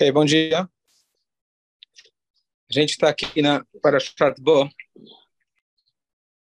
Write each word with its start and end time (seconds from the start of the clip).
Hey, 0.00 0.12
bom 0.12 0.24
dia. 0.24 0.60
A 0.60 0.68
gente 2.70 2.90
está 2.90 3.08
aqui 3.08 3.42
na 3.42 3.66
Parashat 3.82 4.40
Bo. 4.40 4.70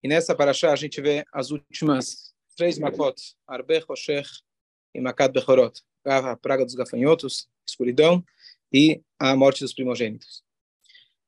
E 0.01 0.07
nessa 0.07 0.33
Parashá 0.33 0.73
a 0.73 0.75
gente 0.75 0.99
vê 0.99 1.23
as 1.31 1.51
últimas 1.51 2.33
três 2.57 2.79
makot. 2.79 3.13
Arbe, 3.45 3.77
Roshech 3.87 4.27
e 4.95 4.99
Makat 4.99 5.31
Bechorot. 5.31 5.79
A 6.03 6.35
praga 6.35 6.65
dos 6.65 6.73
gafanhotos, 6.73 7.47
escuridão 7.63 8.25
e 8.73 9.03
a 9.19 9.35
morte 9.35 9.59
dos 9.59 9.75
primogênitos. 9.75 10.43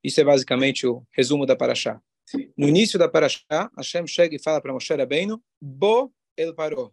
Isso 0.03 0.19
é 0.19 0.23
basicamente 0.23 0.87
o 0.87 1.05
resumo 1.11 1.45
da 1.45 1.55
Parashá. 1.55 2.01
No 2.57 2.67
início 2.67 2.97
da 2.97 3.07
Parashá, 3.07 3.69
Hashem 3.77 4.07
chega 4.07 4.35
e 4.35 4.41
fala 4.41 4.59
para 4.59 4.73
Moshe 4.73 4.91
Rabbeinu, 4.91 5.39
Bo 5.61 6.11
el 6.35 6.55
Paró. 6.55 6.91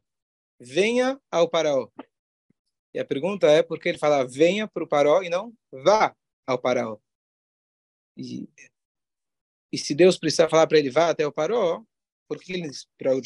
Venha 0.61 1.19
ao 1.31 1.49
Paraó. 1.49 1.89
E 2.95 3.01
a 3.01 3.05
pergunta 3.05 3.49
é 3.49 3.63
por 3.63 3.81
que 3.81 3.89
ele 3.89 3.99
fala 3.99 4.25
venha 4.25 4.69
para 4.69 4.85
o 4.85 4.89
Paró 4.89 5.23
e 5.23 5.29
não 5.29 5.53
vá 5.73 6.15
ao 6.47 6.59
Paraó. 6.59 6.99
E, 8.17 8.49
e 9.73 9.77
se 9.77 9.95
Deus 9.95 10.17
precisa 10.17 10.49
falar 10.49 10.69
para 10.69 10.79
ele 10.79 10.91
vá 10.91 11.11
até 11.11 11.27
o 11.27 11.33
Paró, 11.33 11.83
porque 12.29 12.53
ele, 12.53 12.71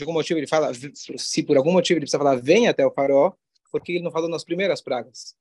algum 0.01 0.15
motivo 0.15 0.41
ele 0.41 0.47
fala, 0.47 0.73
se 1.19 1.43
por 1.43 1.59
algum 1.59 1.73
motivo 1.73 1.99
ele 1.99 2.05
precisa 2.05 2.19
falar 2.19 2.37
venha 2.37 2.71
até 2.71 2.85
o 2.87 2.91
Paró, 2.91 3.37
porque 3.71 3.93
ele 3.93 4.05
não 4.05 4.11
falou 4.11 4.31
nas 4.31 4.43
primeiras 4.43 4.81
pragas? 4.81 5.37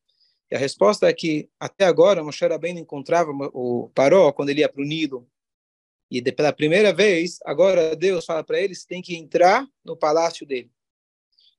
E 0.51 0.55
a 0.55 0.59
resposta 0.59 1.07
é 1.07 1.13
que 1.13 1.49
até 1.57 1.85
agora 1.85 2.23
Moshe 2.23 2.45
Rabbeinu 2.45 2.79
encontrava 2.79 3.31
o 3.31 3.89
Paró 3.95 4.31
quando 4.33 4.49
ele 4.49 4.59
ia 4.59 4.69
para 4.69 4.81
o 4.81 4.85
Nilo. 4.85 5.29
E 6.09 6.21
de, 6.21 6.31
pela 6.31 6.53
primeira 6.53 6.93
vez, 6.93 7.39
agora 7.45 7.95
Deus 7.95 8.25
fala 8.25 8.43
para 8.43 8.59
eles 8.59 8.85
tem 8.85 9.01
que 9.01 9.15
entrar 9.15 9.67
no 9.83 9.95
palácio 9.95 10.45
dele. 10.45 10.71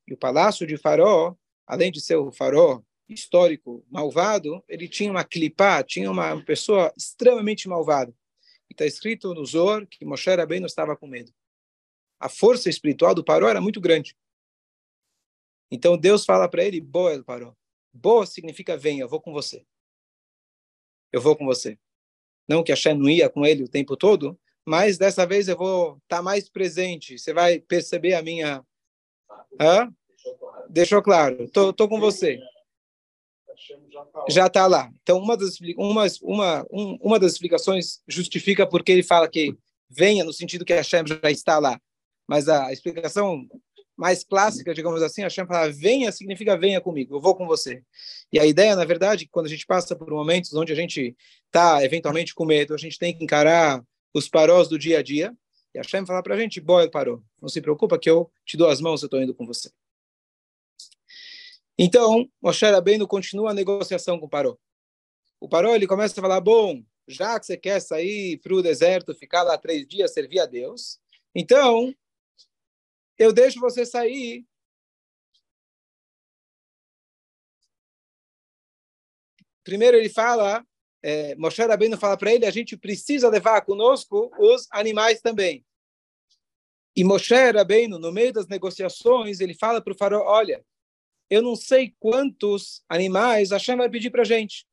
E 0.06 0.14
o 0.14 0.16
palácio 0.16 0.66
de 0.66 0.78
Faraó 0.78 1.34
além 1.68 1.92
de 1.92 2.00
ser 2.00 2.16
o 2.16 2.32
farol 2.32 2.84
histórico 3.08 3.84
malvado, 3.90 4.62
ele 4.66 4.88
tinha 4.88 5.10
uma 5.10 5.24
clipá, 5.24 5.82
tinha 5.82 6.10
uma 6.10 6.42
pessoa 6.44 6.92
extremamente 6.96 7.68
malvada. 7.68 8.14
E 8.68 8.74
está 8.74 8.84
escrito 8.84 9.34
no 9.34 9.44
Zor 9.44 9.86
que 9.86 10.04
Moshe 10.04 10.34
Rabbeinu 10.34 10.66
estava 10.66 10.96
com 10.96 11.06
medo. 11.06 11.32
A 12.18 12.28
força 12.28 12.68
espiritual 12.68 13.14
do 13.14 13.24
Paró 13.24 13.48
era 13.48 13.60
muito 13.60 13.80
grande. 13.80 14.16
Então 15.70 15.96
Deus 15.96 16.24
fala 16.24 16.48
para 16.48 16.64
ele, 16.64 16.80
boa, 16.80 17.22
Paró. 17.22 17.54
Boa 17.92 18.26
significa 18.26 18.76
venha, 18.76 19.02
eu 19.02 19.08
vou 19.08 19.20
com 19.20 19.32
você. 19.32 19.64
Eu 21.12 21.20
vou 21.20 21.36
com 21.36 21.44
você. 21.44 21.78
Não 22.48 22.62
que 22.62 22.72
Hashem 22.72 22.94
não 22.94 23.08
ia 23.08 23.28
com 23.28 23.44
ele 23.44 23.62
o 23.62 23.68
tempo 23.68 23.96
todo, 23.96 24.38
mas 24.66 24.98
dessa 24.98 25.26
vez 25.26 25.48
eu 25.48 25.56
vou 25.56 25.96
estar 26.02 26.18
tá 26.18 26.22
mais 26.22 26.48
presente. 26.48 27.18
Você 27.18 27.32
vai 27.32 27.60
perceber 27.60 28.14
a 28.14 28.22
minha... 28.22 28.64
Hã? 29.60 29.92
Deixou 30.68 31.02
claro. 31.02 31.48
Tô, 31.50 31.72
tô 31.72 31.88
com 31.88 31.98
você. 31.98 32.38
Já 34.28 34.46
está 34.46 34.66
lá. 34.66 34.90
Então, 35.02 35.18
uma 35.18 35.36
das, 35.36 35.58
uma, 35.76 36.06
uma, 36.20 36.66
uma 37.00 37.18
das 37.18 37.32
explicações 37.32 38.00
justifica 38.06 38.66
porque 38.66 38.92
ele 38.92 39.02
fala 39.02 39.28
que 39.28 39.56
venha 39.88 40.24
no 40.24 40.32
sentido 40.32 40.64
que 40.64 40.72
Hashem 40.72 41.04
já 41.06 41.30
está 41.30 41.58
lá. 41.58 41.80
Mas 42.26 42.48
a 42.48 42.72
explicação 42.72 43.46
mais 43.96 44.22
clássica, 44.22 44.72
digamos 44.72 45.02
assim, 45.02 45.22
Hashem 45.22 45.44
fala 45.46 45.72
venha 45.72 46.12
significa 46.12 46.56
venha 46.56 46.80
comigo, 46.80 47.16
eu 47.16 47.20
vou 47.20 47.34
com 47.34 47.46
você. 47.46 47.82
E 48.32 48.38
a 48.38 48.46
ideia, 48.46 48.76
na 48.76 48.84
verdade, 48.84 49.26
quando 49.28 49.46
a 49.46 49.48
gente 49.48 49.66
passa 49.66 49.96
por 49.96 50.08
momentos 50.08 50.54
onde 50.54 50.72
a 50.72 50.76
gente 50.76 51.16
está 51.46 51.82
eventualmente 51.84 52.32
com 52.32 52.44
medo, 52.44 52.74
a 52.74 52.78
gente 52.78 52.96
tem 52.96 53.16
que 53.16 53.24
encarar 53.24 53.82
os 54.14 54.28
parós 54.28 54.68
do 54.68 54.78
dia 54.78 55.00
a 55.00 55.02
dia. 55.02 55.34
E 55.74 55.78
Hashem 55.78 56.06
fala 56.06 56.22
para 56.22 56.34
a 56.34 56.38
gente, 56.38 56.60
boa, 56.60 56.88
parou. 56.88 57.22
Não 57.42 57.48
se 57.48 57.60
preocupa 57.60 57.98
que 57.98 58.08
eu 58.08 58.30
te 58.46 58.56
dou 58.56 58.68
as 58.68 58.80
mãos, 58.80 59.02
eu 59.02 59.06
estou 59.06 59.20
indo 59.20 59.34
com 59.34 59.44
você. 59.44 59.70
Então, 61.78 62.28
Moshe 62.42 62.66
Rabbeinu 62.66 63.06
continua 63.06 63.52
a 63.52 63.54
negociação 63.54 64.18
com 64.18 64.26
o 64.26 64.28
Paró. 64.28 64.56
O 65.38 65.48
Paró 65.48 65.74
ele 65.76 65.86
começa 65.86 66.18
a 66.18 66.22
falar, 66.22 66.40
bom, 66.40 66.82
já 67.06 67.38
que 67.38 67.46
você 67.46 67.56
quer 67.56 67.80
sair 67.80 68.36
para 68.38 68.52
o 68.52 68.60
deserto, 68.60 69.14
ficar 69.14 69.44
lá 69.44 69.56
três 69.56 69.86
dias, 69.86 70.12
servir 70.12 70.40
a 70.40 70.46
Deus, 70.46 71.00
então 71.32 71.94
eu 73.16 73.32
deixo 73.32 73.60
você 73.60 73.86
sair. 73.86 74.44
Primeiro 79.62 79.96
ele 79.96 80.08
fala, 80.08 80.66
é, 81.00 81.36
Moshe 81.36 81.62
Rabbeinu 81.62 81.96
fala 81.96 82.16
para 82.16 82.34
ele, 82.34 82.44
a 82.44 82.50
gente 82.50 82.76
precisa 82.76 83.28
levar 83.28 83.60
conosco 83.60 84.32
os 84.36 84.66
animais 84.72 85.20
também. 85.20 85.64
E 86.96 87.04
Moshe 87.04 87.34
Rabbeinu, 87.52 88.00
no 88.00 88.10
meio 88.10 88.32
das 88.32 88.48
negociações, 88.48 89.38
ele 89.38 89.54
fala 89.54 89.80
para 89.80 89.92
o 89.92 89.96
faraó, 89.96 90.24
olha, 90.26 90.64
eu 91.30 91.42
não 91.42 91.54
sei 91.54 91.94
quantos 91.98 92.82
animais 92.88 93.52
a 93.52 93.56
Hashem 93.56 93.76
vai 93.76 93.88
pedir 93.88 94.10
para 94.10 94.22
a 94.22 94.24
gente. 94.24 94.66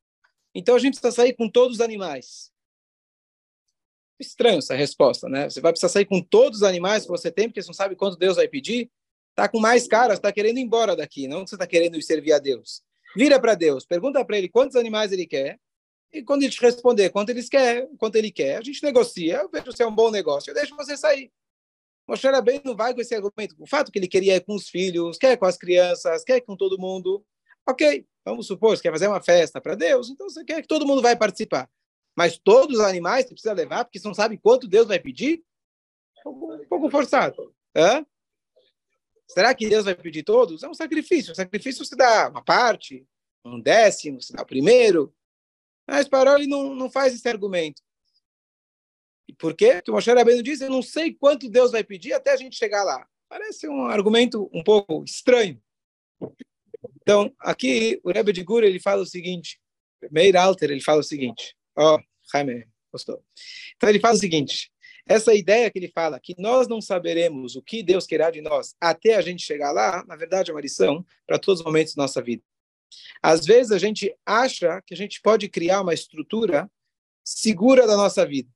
Então 0.54 0.76
a 0.76 0.80
gente 0.80 1.00
precisa 1.00 1.16
sair 1.16 1.34
com 1.34 1.50
todos 1.50 1.78
os 1.78 1.82
animais. 1.82 2.52
Estranho 4.20 4.60
essa 4.60 4.74
resposta, 4.74 5.28
né? 5.28 5.50
Você 5.50 5.60
vai 5.60 5.74
precisar 5.74 5.90
sair 5.90 6.06
com 6.06 6.22
todos 6.22 6.60
os 6.60 6.64
animais 6.64 7.04
que 7.04 7.10
você 7.10 7.30
tem, 7.30 7.50
porque 7.50 7.62
você 7.62 7.68
não 7.68 7.74
sabe 7.74 7.96
quanto 7.96 8.18
Deus 8.18 8.38
vai 8.38 8.48
pedir. 8.48 8.90
Tá 9.36 9.50
com 9.50 9.60
mais 9.60 9.86
caras, 9.86 10.18
está 10.18 10.32
querendo 10.32 10.58
ir 10.58 10.62
embora 10.62 10.96
daqui, 10.96 11.28
não 11.28 11.46
você 11.46 11.56
está 11.56 11.68
querendo 11.68 11.98
ir 11.98 12.02
servir 12.02 12.32
a 12.32 12.40
Deus. 12.40 12.82
Vira 13.18 13.40
para 13.40 13.54
Deus, 13.54 13.86
pergunta 13.86 14.24
para 14.24 14.38
ele 14.38 14.48
quantos 14.48 14.78
animais 14.78 15.12
ele 15.12 15.26
quer, 15.26 15.60
e 16.14 16.24
quando 16.24 16.44
ele 16.44 16.52
te 16.52 16.62
responder 16.62 17.10
quanto 17.10 17.30
ele 17.30 17.44
quer, 17.44 17.90
quanto 17.98 18.16
ele 18.16 18.32
quer, 18.32 18.58
a 18.58 18.62
gente 18.62 18.82
negocia, 18.82 19.40
eu 19.42 19.50
vejo 19.50 19.74
se 19.74 19.84
é 19.84 19.88
um 19.88 19.94
bom 19.94 20.10
negócio, 20.10 20.50
eu 20.50 20.56
deixo 20.56 20.76
você 20.78 20.96
sair. 20.96 21.30
Moshe 22.08 22.28
não 22.64 22.76
vai 22.76 22.94
com 22.94 23.02
esse 23.02 23.16
argumento. 23.16 23.56
O 23.60 23.66
fato 23.66 23.92
que 23.92 23.98
ele 23.98 24.08
queria 24.08 24.36
ir 24.36 24.42
com 24.42 24.56
os 24.56 24.70
filhos, 24.70 25.18
quer 25.18 25.38
com 25.38 25.46
as 25.46 25.58
crianças, 25.58 26.24
quer 26.24 26.40
com 26.42 26.56
todo 26.56 26.80
mundo. 26.80 27.26
Ok, 27.68 28.06
vamos 28.24 28.46
supor, 28.46 28.78
você 28.78 28.84
quer 28.84 28.92
fazer 28.92 29.08
uma 29.08 29.22
festa 29.22 29.60
para 29.60 29.74
Deus, 29.74 30.10
então 30.10 30.30
você 30.30 30.44
quer 30.44 30.62
que 30.62 30.68
todo 30.68 30.86
mundo 30.86 31.02
vai 31.02 31.16
participar. 31.16 31.68
Mas 32.16 32.38
todos 32.38 32.78
os 32.80 32.86
animais 32.86 33.26
você 33.26 33.34
precisa 33.34 33.54
levar, 33.54 33.86
porque 33.86 34.00
você 34.00 34.08
não 34.08 34.14
sabe 34.14 34.38
quanto 34.38 34.68
Deus 34.68 34.88
vai 34.88 35.00
pedir? 35.00 35.44
Um 36.26 36.66
pouco, 36.70 36.90
forçado. 36.90 37.54
Hã? 37.76 38.06
Será 39.28 39.54
que 39.54 39.68
Deus 39.68 39.86
vai 39.86 39.96
pedir 39.96 40.24
todos? 40.24 40.64
É 40.64 40.70
um 40.70 40.74
sacrifício. 40.74 41.34
O 41.34 41.36
sacrifício 41.36 41.84
você 41.84 41.96
dá 41.96 42.30
uma 42.30 42.44
parte, 42.44 43.06
um 43.44 43.60
décimo, 43.60 44.22
você 44.22 44.34
dá 44.34 44.44
o 44.44 44.46
primeiro. 44.46 45.14
Mas 45.88 46.08
Paroli 46.08 46.48
não, 46.48 46.74
não 46.74 46.90
faz 46.90 47.14
esse 47.14 47.28
argumento. 47.28 47.82
Por 49.34 49.56
quê? 49.56 49.74
Porque 49.76 49.92
o 49.92 49.94
Moshe 49.94 50.12
Rabbeinu 50.12 50.44
diz, 50.44 50.62
eu 50.62 50.70
não 50.70 50.82
sei 50.82 51.14
quanto 51.14 51.50
Deus 51.50 51.72
vai 51.72 51.84
pedir 51.84 52.14
até 52.14 52.32
a 52.32 52.38
gente 52.38 52.56
chegar 52.56 52.84
lá. 52.84 53.06
Parece 53.28 53.68
um 53.68 53.86
argumento 53.86 54.50
um 54.54 54.64
pouco 54.64 55.04
estranho. 55.04 55.62
Então, 57.02 57.34
aqui 57.40 58.00
o 58.04 58.12
Rebbe 58.12 58.32
de 58.32 58.44
Gura, 58.44 58.66
ele 58.66 58.80
fala 58.80 59.02
o 59.02 59.06
seguinte, 59.06 59.60
Meir 60.12 60.36
Alter, 60.36 60.72
ele 60.72 60.82
fala 60.82 61.00
o 61.00 61.04
seguinte, 61.04 61.56
ó, 61.76 61.96
oh, 61.96 62.04
Jaime, 62.32 62.68
gostou? 62.92 63.24
Então 63.76 63.90
ele 63.90 64.00
fala 64.00 64.16
o 64.16 64.20
seguinte, 64.20 64.72
essa 65.08 65.34
ideia 65.34 65.70
que 65.70 65.78
ele 65.78 65.92
fala, 65.94 66.20
que 66.20 66.36
nós 66.38 66.68
não 66.68 66.82
saberemos 66.82 67.56
o 67.56 67.62
que 67.62 67.84
Deus 67.84 68.08
querá 68.08 68.32
de 68.32 68.42
nós 68.42 68.76
até 68.80 69.16
a 69.16 69.22
gente 69.22 69.44
chegar 69.44 69.72
lá, 69.72 70.04
na 70.08 70.16
verdade 70.16 70.50
é 70.50 70.54
uma 70.54 70.62
lição 70.62 71.06
para 71.28 71.38
todos 71.38 71.60
os 71.60 71.66
momentos 71.66 71.94
da 71.94 72.04
nossa 72.04 72.22
vida. 72.22 72.44
Às 73.22 73.46
vezes 73.46 73.72
a 73.72 73.78
gente 73.78 74.16
acha 74.26 74.82
que 74.86 74.94
a 74.94 74.98
gente 74.98 75.22
pode 75.22 75.50
criar 75.50 75.82
uma 75.82 75.94
estrutura 75.94 76.70
segura 77.24 77.86
da 77.86 77.96
nossa 77.96 78.26
vida. 78.26 78.50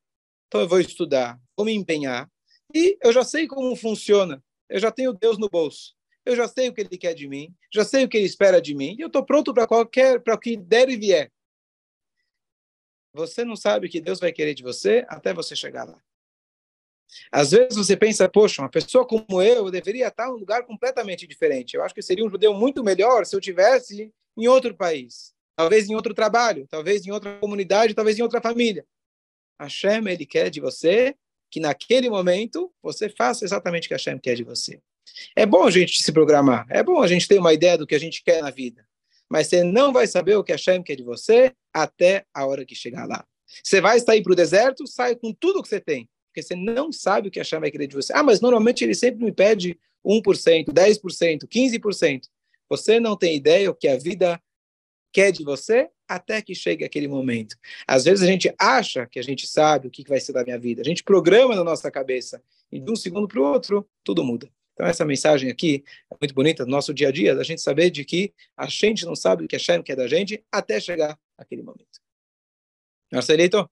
Então 0.49 0.61
eu 0.61 0.67
vou 0.67 0.79
estudar, 0.81 1.39
vou 1.55 1.63
me 1.63 1.73
empenhar 1.73 2.27
e 2.73 2.97
eu 3.03 3.13
já 3.13 3.23
sei 3.23 3.47
como 3.47 3.75
funciona. 3.75 4.43
Eu 4.67 4.79
já 4.79 4.91
tenho 4.91 5.13
Deus 5.13 5.37
no 5.37 5.47
bolso. 5.47 5.95
Eu 6.25 6.35
já 6.35 6.47
sei 6.47 6.69
o 6.69 6.73
que 6.73 6.81
ele 6.81 6.97
quer 6.97 7.13
de 7.13 7.27
mim, 7.27 7.53
já 7.71 7.85
sei 7.85 8.03
o 8.03 8.09
que 8.09 8.17
ele 8.17 8.25
espera 8.25 8.59
de 8.59 8.73
mim 8.73 8.95
e 8.97 9.01
eu 9.01 9.07
estou 9.07 9.23
pronto 9.23 9.53
para 9.53 9.67
qualquer, 9.67 10.19
para 10.19 10.33
o 10.33 10.39
que 10.39 10.57
der 10.57 10.89
e 10.89 10.97
vier. 10.97 11.31
Você 13.13 13.45
não 13.45 13.55
sabe 13.55 13.85
o 13.85 13.89
que 13.89 14.01
Deus 14.01 14.19
vai 14.19 14.31
querer 14.31 14.55
de 14.55 14.63
você 14.63 15.05
até 15.07 15.33
você 15.33 15.55
chegar 15.55 15.83
lá. 15.83 16.01
Às 17.31 17.51
vezes 17.51 17.75
você 17.75 17.95
pensa, 17.95 18.27
poxa, 18.27 18.61
uma 18.61 18.69
pessoa 18.69 19.05
como 19.05 19.41
eu, 19.41 19.69
deveria 19.69 20.07
estar 20.07 20.27
em 20.27 20.31
um 20.31 20.37
lugar 20.37 20.65
completamente 20.65 21.27
diferente. 21.27 21.75
Eu 21.75 21.83
acho 21.83 21.93
que 21.93 22.01
seria 22.01 22.25
um 22.25 22.29
judeu 22.29 22.55
muito 22.55 22.83
melhor 22.83 23.25
se 23.25 23.35
eu 23.35 23.41
tivesse 23.41 24.11
em 24.35 24.47
outro 24.47 24.75
país, 24.75 25.33
talvez 25.55 25.89
em 25.89 25.95
outro 25.95 26.13
trabalho, 26.13 26.67
talvez 26.67 27.05
em 27.05 27.11
outra 27.11 27.37
comunidade, 27.39 27.93
talvez 27.93 28.17
em 28.17 28.23
outra 28.23 28.41
família. 28.41 28.85
Hashem, 29.59 30.07
ele 30.07 30.25
quer 30.25 30.49
de 30.49 30.59
você 30.59 31.15
que 31.49 31.59
naquele 31.59 32.09
momento 32.09 32.71
você 32.81 33.09
faça 33.09 33.43
exatamente 33.43 33.85
o 33.85 33.87
que 33.89 33.95
Hashem 33.95 34.17
quer 34.19 34.35
de 34.35 34.43
você. 34.43 34.79
É 35.35 35.45
bom 35.45 35.63
a 35.63 35.71
gente 35.71 36.03
se 36.03 36.11
programar, 36.11 36.65
é 36.69 36.83
bom 36.83 37.01
a 37.01 37.07
gente 37.07 37.27
ter 37.27 37.39
uma 37.39 37.53
ideia 37.53 37.77
do 37.77 37.87
que 37.87 37.95
a 37.95 37.99
gente 37.99 38.23
quer 38.23 38.41
na 38.41 38.51
vida, 38.51 38.87
mas 39.27 39.47
você 39.47 39.63
não 39.63 39.91
vai 39.91 40.07
saber 40.07 40.35
o 40.35 40.43
que 40.43 40.51
Hashem 40.51 40.83
quer 40.83 40.95
de 40.95 41.03
você 41.03 41.53
até 41.73 42.25
a 42.33 42.45
hora 42.45 42.65
que 42.65 42.75
chegar 42.75 43.07
lá. 43.07 43.25
Você 43.63 43.81
vai 43.81 43.99
sair 43.99 44.21
para 44.21 44.31
o 44.31 44.35
deserto, 44.35 44.85
sai 44.85 45.15
com 45.15 45.33
tudo 45.33 45.63
que 45.63 45.67
você 45.67 45.79
tem, 45.79 46.07
porque 46.27 46.43
você 46.43 46.55
não 46.55 46.91
sabe 46.91 47.27
o 47.27 47.31
que 47.31 47.39
Hashem 47.39 47.59
vai 47.59 47.71
querer 47.71 47.87
de 47.87 47.95
você. 47.95 48.13
Ah, 48.13 48.23
mas 48.23 48.39
normalmente 48.39 48.83
ele 48.83 48.93
sempre 48.93 49.25
me 49.25 49.31
pede 49.31 49.77
1%, 50.05 50.65
10%, 50.71 51.47
15%. 51.47 52.21
Você 52.69 52.99
não 52.99 53.17
tem 53.17 53.35
ideia 53.35 53.71
o 53.71 53.75
que 53.75 53.87
a 53.87 53.97
vida 53.97 54.39
quer 55.11 55.31
de 55.31 55.43
você 55.43 55.89
até 56.09 56.41
que 56.41 56.55
chegue 56.55 56.83
aquele 56.83 57.07
momento. 57.07 57.55
Às 57.87 58.03
vezes 58.03 58.23
a 58.23 58.29
gente 58.29 58.51
acha 58.57 59.05
que 59.05 59.19
a 59.19 59.21
gente 59.21 59.45
sabe 59.45 59.87
o 59.87 59.91
que 59.91 60.03
vai 60.09 60.19
ser 60.19 60.33
da 60.33 60.43
minha 60.43 60.57
vida. 60.57 60.81
A 60.81 60.85
gente 60.85 61.03
programa 61.03 61.55
na 61.55 61.63
nossa 61.63 61.91
cabeça 61.91 62.41
e 62.71 62.79
de 62.79 62.91
um 62.91 62.95
segundo 62.95 63.27
para 63.27 63.39
o 63.39 63.43
outro, 63.43 63.87
tudo 64.03 64.23
muda. 64.23 64.49
Então, 64.73 64.87
essa 64.87 65.05
mensagem 65.05 65.51
aqui 65.51 65.83
é 66.11 66.15
muito 66.19 66.33
bonita 66.33 66.65
do 66.65 66.71
nosso 66.71 66.93
dia 66.93 67.09
a 67.09 67.11
dia, 67.11 67.35
da 67.35 67.43
gente 67.43 67.61
saber 67.61 67.91
de 67.91 68.03
que 68.03 68.33
a 68.57 68.65
gente 68.65 69.05
não 69.05 69.15
sabe 69.15 69.43
o 69.43 69.47
que 69.47 69.55
Hashem 69.55 69.83
quer 69.83 69.95
da 69.95 70.07
gente 70.07 70.43
até 70.51 70.79
chegar 70.79 71.19
aquele 71.37 71.61
momento. 71.61 71.99
Marcelito? 73.11 73.69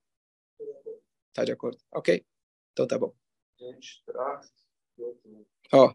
Tá 1.34 1.44
de 1.44 1.52
acordo? 1.52 1.78
Ok. 1.92 2.24
Então 2.74 2.86
tá 2.86 3.00
bom. 3.00 3.14
Ó, 5.72 5.94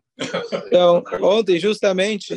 então, 0.67 1.05
ontem, 1.23 1.59
justamente, 1.59 2.35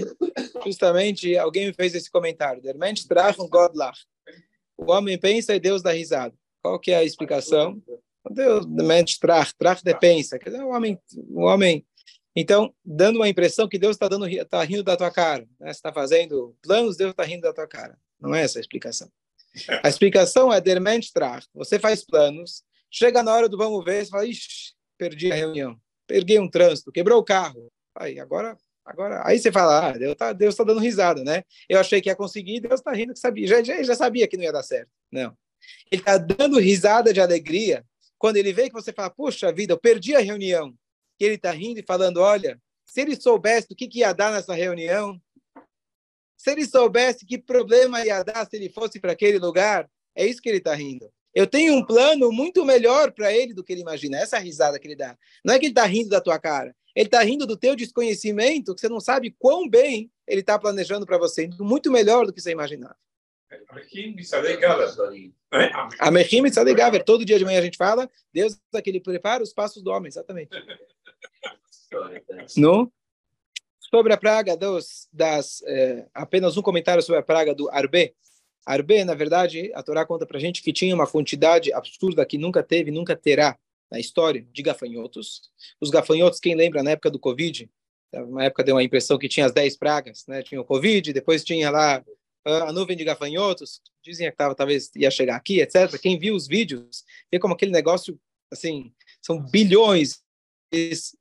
justamente, 0.66 1.38
alguém 1.38 1.68
me 1.68 1.74
fez 1.74 1.94
esse 1.96 2.10
comentário. 2.10 2.62
Der 2.62 2.78
Mensch 2.78 3.06
um 3.40 3.48
Godlach. 3.48 4.00
O 4.78 4.92
homem 4.92 5.18
pensa 5.18 5.56
e 5.56 5.60
Deus 5.60 5.82
dá 5.82 5.92
risada. 5.92 6.34
Qual 6.62 6.80
que 6.80 6.92
é 6.92 6.98
a 6.98 7.04
explicação? 7.04 7.82
Deus, 8.30 8.66
der 8.66 8.84
Mensch 8.84 9.18
trach, 9.20 9.54
trach 9.58 9.84
de 9.84 9.94
pensa. 9.98 10.38
Quer 10.40 10.50
dizer, 10.50 10.64
o 10.64 10.70
homem, 10.70 11.00
o 11.30 11.42
homem 11.42 11.86
então, 12.36 12.74
dando 12.84 13.16
uma 13.16 13.30
impressão 13.30 13.68
que 13.68 13.80
Deus 13.80 13.96
está 13.96 14.10
dando, 14.10 14.28
tá 14.48 14.62
rindo 14.62 14.84
da 14.84 14.98
tua 14.98 15.10
cara. 15.10 15.48
Né? 15.58 15.68
Você 15.68 15.78
está 15.78 15.94
fazendo 15.94 16.56
planos, 16.62 16.98
Deus 16.98 17.12
está 17.12 17.24
rindo 17.24 17.44
da 17.44 17.54
tua 17.54 17.68
cara. 17.68 17.98
Não 18.20 18.36
é 18.36 18.42
essa 18.42 18.60
a 18.60 18.62
explicação. 18.62 19.10
A 19.82 19.88
explicação 19.88 20.52
é 20.52 20.60
der 20.60 20.82
Mensch 20.82 21.12
Você 21.54 21.80
faz 21.80 22.04
planos, 22.04 22.64
chega 22.92 23.24
na 23.24 23.34
hora 23.34 23.48
do 23.48 23.58
vamos 23.58 23.86
ver, 23.86 24.04
você 24.04 24.12
fala, 24.12 24.26
ixi, 24.26 24.74
perdi 24.98 25.32
a 25.32 25.36
reunião, 25.36 25.80
perdi 26.06 26.38
um 26.38 26.50
trânsito, 26.50 26.92
quebrou 26.92 27.20
o 27.20 27.24
carro. 27.24 27.72
Aí, 27.98 28.20
agora, 28.20 28.58
agora, 28.86 29.22
aí 29.26 29.40
você 29.40 29.52
fala, 29.52 29.90
ah, 29.90 29.92
Deus 29.92 30.14
está 30.14 30.32
Deus 30.32 30.56
tá 30.56 30.64
dando 30.64 30.80
risada, 30.80 31.24
né? 31.24 31.44
Eu 31.68 31.80
achei 31.80 32.00
que 32.00 32.10
ia 32.10 32.16
conseguir, 32.16 32.60
Deus 32.60 32.80
está 32.80 32.92
rindo 32.92 33.14
que 33.14 33.20
sabia, 33.20 33.48
já, 33.48 33.64
já, 33.64 33.82
já 33.84 33.96
sabia 33.96 34.28
que 34.28 34.38
não 34.38 34.44
ia 34.44 34.54
dar 34.54 34.64
certo. 34.64 34.90
Não. 35.12 35.36
Ele 35.92 36.02
está 36.02 36.18
dando 36.18 36.60
risada 36.60 37.12
de 37.12 37.20
alegria 37.20 37.84
quando 38.18 38.38
ele 38.38 38.54
vê 38.54 38.70
que 38.70 38.74
você 38.74 38.94
fala, 38.94 39.10
puxa 39.10 39.52
vida, 39.52 39.74
eu 39.74 39.80
perdi 39.80 40.16
a 40.16 40.20
reunião 40.20 40.74
ele 41.20 41.36
está 41.36 41.52
rindo 41.52 41.80
e 41.80 41.86
falando: 41.86 42.18
olha, 42.18 42.60
se 42.84 43.02
ele 43.02 43.20
soubesse 43.20 43.68
o 43.72 43.76
que, 43.76 43.88
que 43.88 44.00
ia 44.00 44.14
dar 44.14 44.32
nessa 44.32 44.54
reunião, 44.54 45.20
se 46.38 46.52
ele 46.52 46.66
soubesse 46.66 47.26
que 47.26 47.38
problema 47.38 48.06
ia 48.06 48.24
dar 48.24 48.46
se 48.46 48.56
ele 48.58 48.70
fosse 48.70 49.00
para 49.00 49.14
aquele 49.14 49.40
lugar, 49.40 49.90
é 50.14 50.26
isso 50.26 50.42
que 50.42 50.50
ele 50.50 50.58
está 50.58 50.74
rindo. 50.74 51.12
Eu 51.34 51.48
tenho 51.48 51.74
um 51.74 51.86
plano 51.86 52.32
muito 52.32 52.64
melhor 52.64 53.12
para 53.12 53.34
ele 53.34 53.54
do 53.54 53.64
que 53.64 53.74
ele 53.74 53.82
imagina. 53.82 54.18
Essa 54.18 54.38
risada 54.38 54.80
que 54.80 54.88
ele 54.88 54.96
dá. 54.96 55.18
Não 55.44 55.54
é 55.54 55.60
que 55.60 55.66
ele 55.66 55.72
está 55.72 55.86
rindo 55.86 56.10
da 56.10 56.22
tua 56.22 56.40
cara. 56.40 56.74
Ele 56.96 57.08
está 57.08 57.22
rindo 57.22 57.46
do 57.46 57.58
teu 57.58 57.76
desconhecimento, 57.76 58.74
que 58.74 58.80
você 58.80 58.88
não 58.88 59.02
sabe 59.02 59.36
quão 59.38 59.68
bem 59.70 60.10
ele 60.26 60.40
está 60.40 60.58
planejando 60.58 61.06
para 61.06 61.18
você. 61.18 61.50
Muito 61.60 61.92
melhor 61.92 62.26
do 62.26 62.32
que 62.32 62.40
você 62.40 62.52
imaginava. 62.52 62.96
A 66.00 66.10
Mechim 66.10 66.42
Mitzadei 66.42 66.74
Gaver. 66.74 67.04
Todo 67.04 67.26
dia 67.26 67.38
de 67.38 67.44
manhã 67.44 67.60
a 67.60 67.64
gente 67.64 67.78
fala, 67.78 68.10
Deus 68.34 68.58
é 68.74 68.82
que 68.82 68.90
ele 68.90 69.02
prepara 69.02 69.44
os 69.44 69.54
passos 69.54 69.84
do 69.84 69.92
homem, 69.92 70.08
exatamente. 70.08 70.50
No? 72.58 72.92
Sobre 73.80 74.12
a 74.12 74.18
praga 74.18 74.58
dos, 74.58 75.08
das... 75.14 75.64
É, 75.66 76.06
apenas 76.14 76.58
um 76.58 76.62
comentário 76.62 77.02
sobre 77.02 77.20
a 77.20 77.24
praga 77.24 77.56
do 77.56 77.70
Arbe. 77.70 78.14
Arbe, 78.66 79.06
na 79.06 79.14
verdade, 79.14 79.72
a 79.74 79.82
Torá 79.82 80.06
conta 80.06 80.26
para 80.26 80.40
gente 80.40 80.62
que 80.62 80.74
tinha 80.74 80.94
uma 80.94 81.08
quantidade 81.08 81.72
absurda 81.72 82.26
que 82.26 82.38
nunca 82.38 82.62
teve, 82.62 82.92
nunca 82.92 83.16
terá 83.16 83.58
na 83.96 84.00
história 84.00 84.46
de 84.52 84.62
gafanhotos. 84.62 85.44
Os 85.80 85.90
gafanhotos, 85.90 86.42
quem 86.42 86.54
lembra, 86.54 86.84
na 86.84 86.92
época 86.92 87.10
do 87.10 87.18
Covid, 87.18 87.72
na 88.12 88.44
época 88.44 88.62
deu 88.62 88.76
uma 88.76 88.84
impressão 88.84 89.18
que 89.18 89.30
tinha 89.30 89.46
as 89.46 89.54
10 89.54 89.78
pragas, 89.78 90.26
né? 90.28 90.44
Tinha 90.44 90.60
o 90.60 90.66
Covid, 90.66 91.14
depois 91.14 91.46
tinha 91.46 91.72
lá 91.72 92.04
a 92.44 92.74
nuvem 92.74 92.98
de 92.98 93.06
gafanhotos, 93.06 93.82
dizem 94.04 94.30
que 94.30 94.36
tava, 94.36 94.54
talvez 94.54 94.92
ia 94.96 95.10
chegar 95.10 95.38
aqui, 95.38 95.62
etc. 95.62 95.98
Quem 96.00 96.20
viu 96.20 96.36
os 96.36 96.46
vídeos, 96.46 97.06
vê 97.32 97.40
como 97.40 97.54
aquele 97.54 97.72
negócio, 97.72 98.20
assim, 98.52 98.94
são 99.22 99.40
bilhões, 99.40 100.22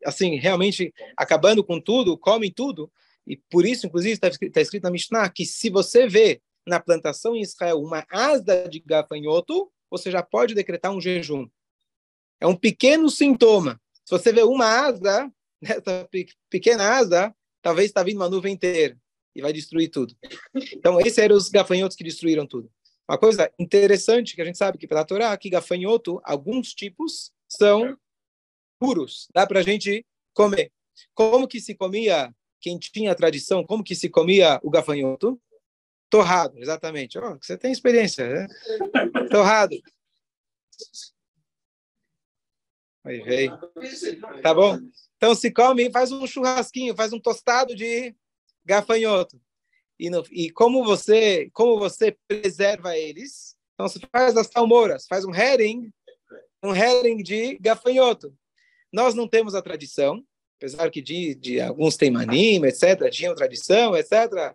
assim, 0.05 0.35
realmente 0.35 0.93
acabando 1.17 1.63
com 1.63 1.81
tudo, 1.81 2.19
comem 2.19 2.53
tudo. 2.53 2.93
E 3.25 3.37
por 3.37 3.65
isso, 3.65 3.87
inclusive, 3.87 4.15
está 4.15 4.29
tá 4.31 4.61
escrito 4.61 4.83
na 4.83 4.91
Mishnah 4.91 5.31
que 5.31 5.47
se 5.47 5.71
você 5.71 6.09
vê 6.09 6.43
na 6.67 6.81
plantação 6.81 7.37
em 7.37 7.41
Israel 7.41 7.81
uma 7.81 8.05
asa 8.11 8.69
de 8.69 8.81
gafanhoto, 8.81 9.71
você 9.89 10.11
já 10.11 10.23
pode 10.23 10.55
decretar 10.55 10.93
um 10.93 11.01
jejum. 11.01 11.49
É 12.45 12.47
um 12.47 12.55
pequeno 12.55 13.09
sintoma. 13.09 13.81
Se 14.05 14.11
você 14.11 14.31
vê 14.31 14.43
uma 14.43 14.67
asa, 14.67 15.33
essa 15.65 16.07
pequena 16.51 16.99
asa, 16.99 17.35
talvez 17.63 17.87
está 17.87 18.03
vindo 18.03 18.17
uma 18.17 18.29
nuvem 18.29 18.53
inteira 18.53 18.99
e 19.35 19.41
vai 19.41 19.51
destruir 19.51 19.89
tudo. 19.89 20.15
Então, 20.75 21.01
esses 21.01 21.17
eram 21.17 21.37
os 21.37 21.49
gafanhotos 21.49 21.97
que 21.97 22.05
destruíram 22.05 22.47
tudo. 22.47 22.71
Uma 23.09 23.17
coisa 23.17 23.51
interessante 23.59 24.35
que 24.35 24.43
a 24.43 24.45
gente 24.45 24.59
sabe 24.59 24.77
que 24.77 24.87
pela 24.87 25.07
Torá, 25.07 25.35
que 25.39 25.49
gafanhoto, 25.49 26.21
alguns 26.23 26.75
tipos 26.75 27.33
são 27.49 27.97
puros, 28.79 29.27
dá 29.33 29.47
para 29.47 29.61
a 29.61 29.63
gente 29.63 30.05
comer. 30.35 30.71
Como 31.15 31.49
que 31.49 31.63
se 31.63 31.75
comia, 31.75 32.31
quem 32.61 32.79
tinha 32.79 33.13
a 33.13 33.15
tradição, 33.15 33.65
como 33.65 33.83
que 33.83 33.95
se 33.95 34.11
comia 34.11 34.61
o 34.63 34.69
gafanhoto? 34.69 35.41
Torrado, 36.11 36.59
exatamente. 36.59 37.19
Oh, 37.19 37.39
você 37.41 37.57
tem 37.57 37.73
experiência, 37.73 38.29
né? 38.29 38.47
Torrado. 39.31 39.75
Aí 43.05 43.21
veio. 43.21 43.59
Tá 44.43 44.55
bom? 44.55 44.79
Então 45.17 45.35
se 45.35 45.51
come, 45.51 45.91
faz 45.91 46.11
um 46.11 46.27
churrasquinho, 46.27 46.95
faz 46.95 47.13
um 47.13 47.21
tostado 47.21 47.75
de 47.75 48.15
gafanhoto. 48.65 49.41
E, 49.99 50.11
no, 50.11 50.25
e 50.31 50.51
como 50.51 50.85
você 50.85 51.49
como 51.53 51.79
você 51.79 52.17
preserva 52.27 52.97
eles? 52.97 53.55
Então 53.75 53.89
você 53.89 54.01
faz 54.11 54.37
as 54.37 54.49
salmouras, 54.49 55.07
faz 55.07 55.25
um 55.25 55.35
herring, 55.35 55.93
um 56.63 56.75
herring 56.75 57.23
de 57.23 57.59
gafanhoto. 57.59 58.35
Nós 58.93 59.15
não 59.15 59.29
temos 59.29 59.55
a 59.55 59.63
tradição, 59.63 60.25
apesar 60.57 60.91
que 60.91 61.03
de, 61.03 61.35
de 61.35 61.61
alguns 61.61 61.97
têm 61.97 62.11
manima, 62.11 62.69
etc., 62.69 63.11
tinham 63.11 63.35
tradição, 63.35 63.97
etc., 63.97 64.55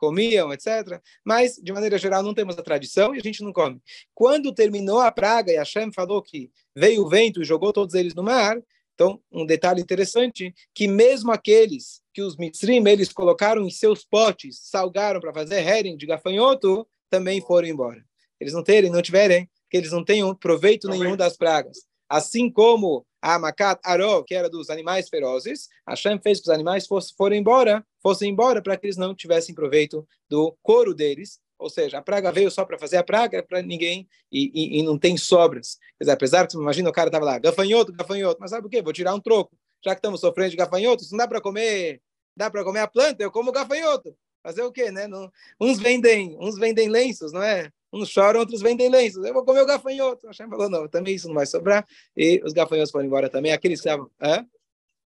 comiam, 0.00 0.52
etc. 0.52 1.00
Mas, 1.24 1.56
de 1.62 1.72
maneira 1.72 1.98
geral, 1.98 2.22
não 2.22 2.34
temos 2.34 2.58
a 2.58 2.62
tradição 2.62 3.14
e 3.14 3.18
a 3.18 3.22
gente 3.22 3.44
não 3.44 3.52
come. 3.52 3.80
Quando 4.14 4.54
terminou 4.54 5.00
a 5.00 5.12
praga 5.12 5.52
e 5.52 5.56
Hashem 5.56 5.92
falou 5.92 6.22
que 6.22 6.50
veio 6.74 7.04
o 7.04 7.08
vento 7.08 7.42
e 7.42 7.44
jogou 7.44 7.72
todos 7.72 7.94
eles 7.94 8.14
no 8.14 8.22
mar, 8.22 8.58
então, 8.94 9.18
um 9.32 9.46
detalhe 9.46 9.80
interessante, 9.80 10.54
que 10.74 10.86
mesmo 10.86 11.32
aqueles 11.32 12.02
que 12.12 12.20
os 12.20 12.36
mitzrim, 12.36 12.86
eles 12.86 13.10
colocaram 13.10 13.62
em 13.62 13.70
seus 13.70 14.04
potes, 14.04 14.60
salgaram 14.62 15.20
para 15.20 15.32
fazer 15.32 15.66
herring 15.66 15.96
de 15.96 16.04
gafanhoto, 16.04 16.86
também 17.08 17.40
foram 17.40 17.66
embora. 17.66 18.04
Eles 18.38 18.52
não 18.52 18.62
terem, 18.62 18.90
não 18.90 19.00
tiverem, 19.00 19.48
que 19.70 19.76
eles 19.78 19.90
não 19.90 20.04
tenham 20.04 20.34
proveito 20.34 20.86
nenhum 20.86 21.16
das 21.16 21.34
pragas. 21.34 21.78
Assim 22.10 22.50
como 22.50 23.06
a 23.22 23.38
Makat 23.38 23.80
Arov, 23.84 24.24
que 24.24 24.34
era 24.34 24.50
dos 24.50 24.68
animais 24.68 25.08
ferozes, 25.08 25.68
Hashem 25.88 26.18
fez 26.20 26.38
que 26.38 26.50
os 26.50 26.54
animais 26.54 26.86
fossem, 26.86 27.14
foram 27.16 27.36
embora, 27.36 27.82
fossem 28.02 28.30
embora 28.30 28.62
para 28.62 28.76
que 28.76 28.86
eles 28.86 28.96
não 28.96 29.14
tivessem 29.14 29.54
proveito 29.54 30.06
do 30.28 30.56
couro 30.62 30.94
deles, 30.94 31.40
ou 31.58 31.68
seja, 31.68 31.98
a 31.98 32.02
praga 32.02 32.32
veio 32.32 32.50
só 32.50 32.64
para 32.64 32.78
fazer 32.78 32.96
a 32.96 33.04
praga, 33.04 33.42
para 33.42 33.62
ninguém, 33.62 34.08
e, 34.32 34.50
e, 34.54 34.80
e, 34.80 34.82
não 34.82 34.98
tem 34.98 35.16
sobras. 35.16 35.76
Quer 35.98 36.04
dizer, 36.04 36.12
apesar 36.12 36.46
que, 36.46 36.56
imagina, 36.56 36.88
o 36.88 36.92
cara 36.92 37.08
estava 37.08 37.24
lá, 37.24 37.38
gafanhoto, 37.38 37.92
gafanhoto, 37.92 38.40
mas 38.40 38.50
sabe 38.50 38.66
o 38.66 38.70
quê? 38.70 38.80
Vou 38.80 38.92
tirar 38.92 39.14
um 39.14 39.20
troco. 39.20 39.54
Já 39.84 39.94
que 39.94 39.98
estamos 39.98 40.20
sofrendo 40.20 40.50
de 40.50 40.56
gafanhoto, 40.56 41.04
não 41.10 41.18
dá 41.18 41.28
para 41.28 41.40
comer, 41.40 42.00
dá 42.34 42.50
para 42.50 42.64
comer 42.64 42.80
a 42.80 42.88
planta, 42.88 43.22
eu 43.22 43.30
como 43.30 43.52
gafanhoto. 43.52 44.16
Fazer 44.42 44.62
o 44.62 44.72
quê, 44.72 44.90
né? 44.90 45.06
Não, 45.06 45.30
uns 45.60 45.78
vendem, 45.78 46.34
uns 46.40 46.58
vendem 46.58 46.88
lenços, 46.88 47.30
não 47.30 47.42
é? 47.42 47.70
Uns 47.92 48.08
choram, 48.08 48.40
outros 48.40 48.62
vendem 48.62 48.88
lenços. 48.88 49.22
Eu 49.24 49.34
vou 49.34 49.44
comer 49.44 49.60
o 49.60 49.66
gafanhoto. 49.66 50.26
A 50.26 50.30
Hashem 50.30 50.48
falou, 50.48 50.70
não, 50.70 50.88
também 50.88 51.14
isso 51.14 51.28
não 51.28 51.34
vai 51.34 51.44
sobrar. 51.44 51.86
E 52.16 52.40
os 52.42 52.54
gafanhotos 52.54 52.90
foram 52.90 53.04
embora 53.04 53.28
também. 53.28 53.52
Aqueles 53.52 53.82
que 53.82 53.88
estavam... 53.88 54.10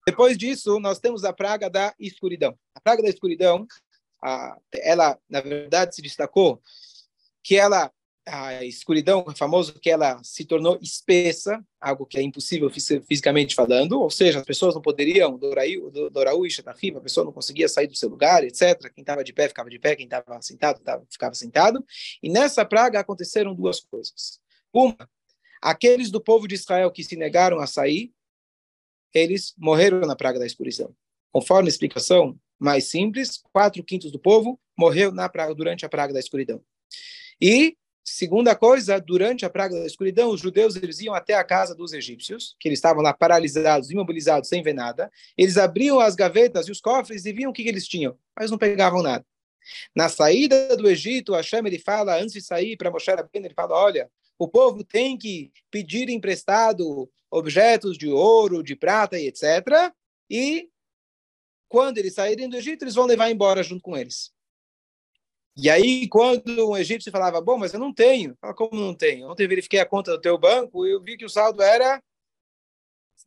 Depois 0.06 0.38
disso, 0.38 0.78
nós 0.78 0.98
temos 0.98 1.24
a 1.24 1.32
praga 1.32 1.68
da 1.68 1.94
escuridão. 1.98 2.56
A 2.74 2.80
praga 2.80 3.02
da 3.02 3.08
escuridão 3.08 3.66
ela, 4.74 5.18
na 5.28 5.40
verdade, 5.40 5.94
se 5.94 6.02
destacou 6.02 6.60
que 7.42 7.56
ela, 7.56 7.92
a 8.26 8.64
escuridão, 8.64 9.24
é 9.28 9.34
famoso 9.34 9.78
que 9.78 9.88
ela 9.88 10.20
se 10.24 10.44
tornou 10.44 10.78
espessa, 10.82 11.64
algo 11.80 12.04
que 12.04 12.18
é 12.18 12.22
impossível 12.22 12.68
fisicamente 12.70 13.54
falando, 13.54 14.00
ou 14.00 14.10
seja, 14.10 14.40
as 14.40 14.44
pessoas 14.44 14.74
não 14.74 14.82
poderiam, 14.82 15.38
Doraú 16.10 16.44
e 16.44 16.50
Shatafiva, 16.50 16.98
a 16.98 17.02
pessoa 17.02 17.24
não 17.24 17.32
conseguia 17.32 17.68
sair 17.68 17.86
do 17.86 17.96
seu 17.96 18.08
lugar, 18.08 18.42
etc. 18.42 18.90
Quem 18.92 19.02
estava 19.02 19.22
de 19.22 19.32
pé 19.32 19.48
ficava 19.48 19.70
de 19.70 19.78
pé, 19.78 19.94
quem 19.94 20.06
estava 20.06 20.42
sentado 20.42 20.80
tava, 20.80 21.06
ficava 21.08 21.34
sentado. 21.34 21.84
E 22.22 22.28
nessa 22.28 22.64
praga 22.64 22.98
aconteceram 22.98 23.54
duas 23.54 23.80
coisas. 23.80 24.40
Uma, 24.72 25.08
aqueles 25.62 26.10
do 26.10 26.20
povo 26.20 26.48
de 26.48 26.56
Israel 26.56 26.90
que 26.90 27.04
se 27.04 27.16
negaram 27.16 27.60
a 27.60 27.66
sair, 27.66 28.12
eles 29.12 29.54
morreram 29.56 30.00
na 30.00 30.16
praga 30.16 30.38
da 30.38 30.46
escuridão. 30.46 30.94
Conforme 31.32 31.68
a 31.68 31.70
explicação 31.70 32.38
mais 32.58 32.90
simples, 32.90 33.40
quatro 33.52 33.82
quintos 33.84 34.10
do 34.10 34.18
povo 34.18 34.58
morreu 34.76 35.12
na 35.12 35.28
praga, 35.28 35.54
durante 35.54 35.84
a 35.84 35.88
praga 35.88 36.12
da 36.12 36.20
escuridão. 36.20 36.62
E, 37.40 37.76
segunda 38.02 38.54
coisa, 38.54 38.98
durante 38.98 39.44
a 39.44 39.50
praga 39.50 39.78
da 39.78 39.86
escuridão, 39.86 40.30
os 40.30 40.40
judeus 40.40 40.76
eles 40.76 41.00
iam 41.00 41.14
até 41.14 41.34
a 41.34 41.44
casa 41.44 41.74
dos 41.74 41.92
egípcios, 41.92 42.56
que 42.58 42.68
eles 42.68 42.78
estavam 42.78 43.02
lá 43.02 43.12
paralisados, 43.12 43.90
imobilizados, 43.90 44.48
sem 44.48 44.62
ver 44.62 44.74
nada. 44.74 45.10
Eles 45.36 45.58
abriam 45.58 46.00
as 46.00 46.14
gavetas 46.14 46.68
e 46.68 46.72
os 46.72 46.80
cofres 46.80 47.26
e 47.26 47.32
viam 47.32 47.50
o 47.50 47.54
que, 47.54 47.62
que 47.62 47.68
eles 47.68 47.86
tinham, 47.86 48.16
mas 48.38 48.50
não 48.50 48.58
pegavam 48.58 49.02
nada. 49.02 49.24
Na 49.94 50.08
saída 50.08 50.76
do 50.76 50.88
Egito, 50.88 51.34
Hashem 51.34 51.66
ele 51.66 51.78
fala, 51.78 52.16
antes 52.16 52.32
de 52.32 52.40
sair 52.40 52.76
para 52.76 52.90
Moshe 52.90 53.10
Rabbeinu, 53.10 53.46
ele 53.46 53.54
fala, 53.54 53.74
olha, 53.74 54.08
o 54.38 54.48
povo 54.48 54.84
tem 54.84 55.16
que 55.16 55.50
pedir 55.70 56.08
emprestado 56.08 57.10
objetos 57.30 57.98
de 57.98 58.08
ouro, 58.08 58.62
de 58.62 58.76
prata 58.76 59.18
e 59.18 59.26
etc. 59.26 59.92
E 60.30 60.68
quando 61.68 61.98
eles 61.98 62.14
saírem 62.14 62.48
do 62.48 62.56
Egito, 62.56 62.84
eles 62.84 62.94
vão 62.94 63.06
levar 63.06 63.30
embora 63.30 63.62
junto 63.62 63.82
com 63.82 63.96
eles. 63.96 64.32
E 65.56 65.70
aí, 65.70 66.06
quando 66.08 66.68
um 66.68 66.76
egípcio 66.76 67.10
falava, 67.10 67.40
bom, 67.40 67.56
mas 67.56 67.72
eu 67.72 67.80
não 67.80 67.90
tenho. 67.92 68.36
Fala, 68.38 68.52
como 68.52 68.78
não 68.78 68.94
tenho? 68.94 69.30
Ontem 69.30 69.48
verifiquei 69.48 69.80
a 69.80 69.86
conta 69.86 70.12
do 70.12 70.20
teu 70.20 70.36
banco 70.36 70.86
e 70.86 70.92
eu 70.92 71.02
vi 71.02 71.16
que 71.16 71.24
o 71.24 71.30
saldo 71.30 71.62
era 71.62 72.02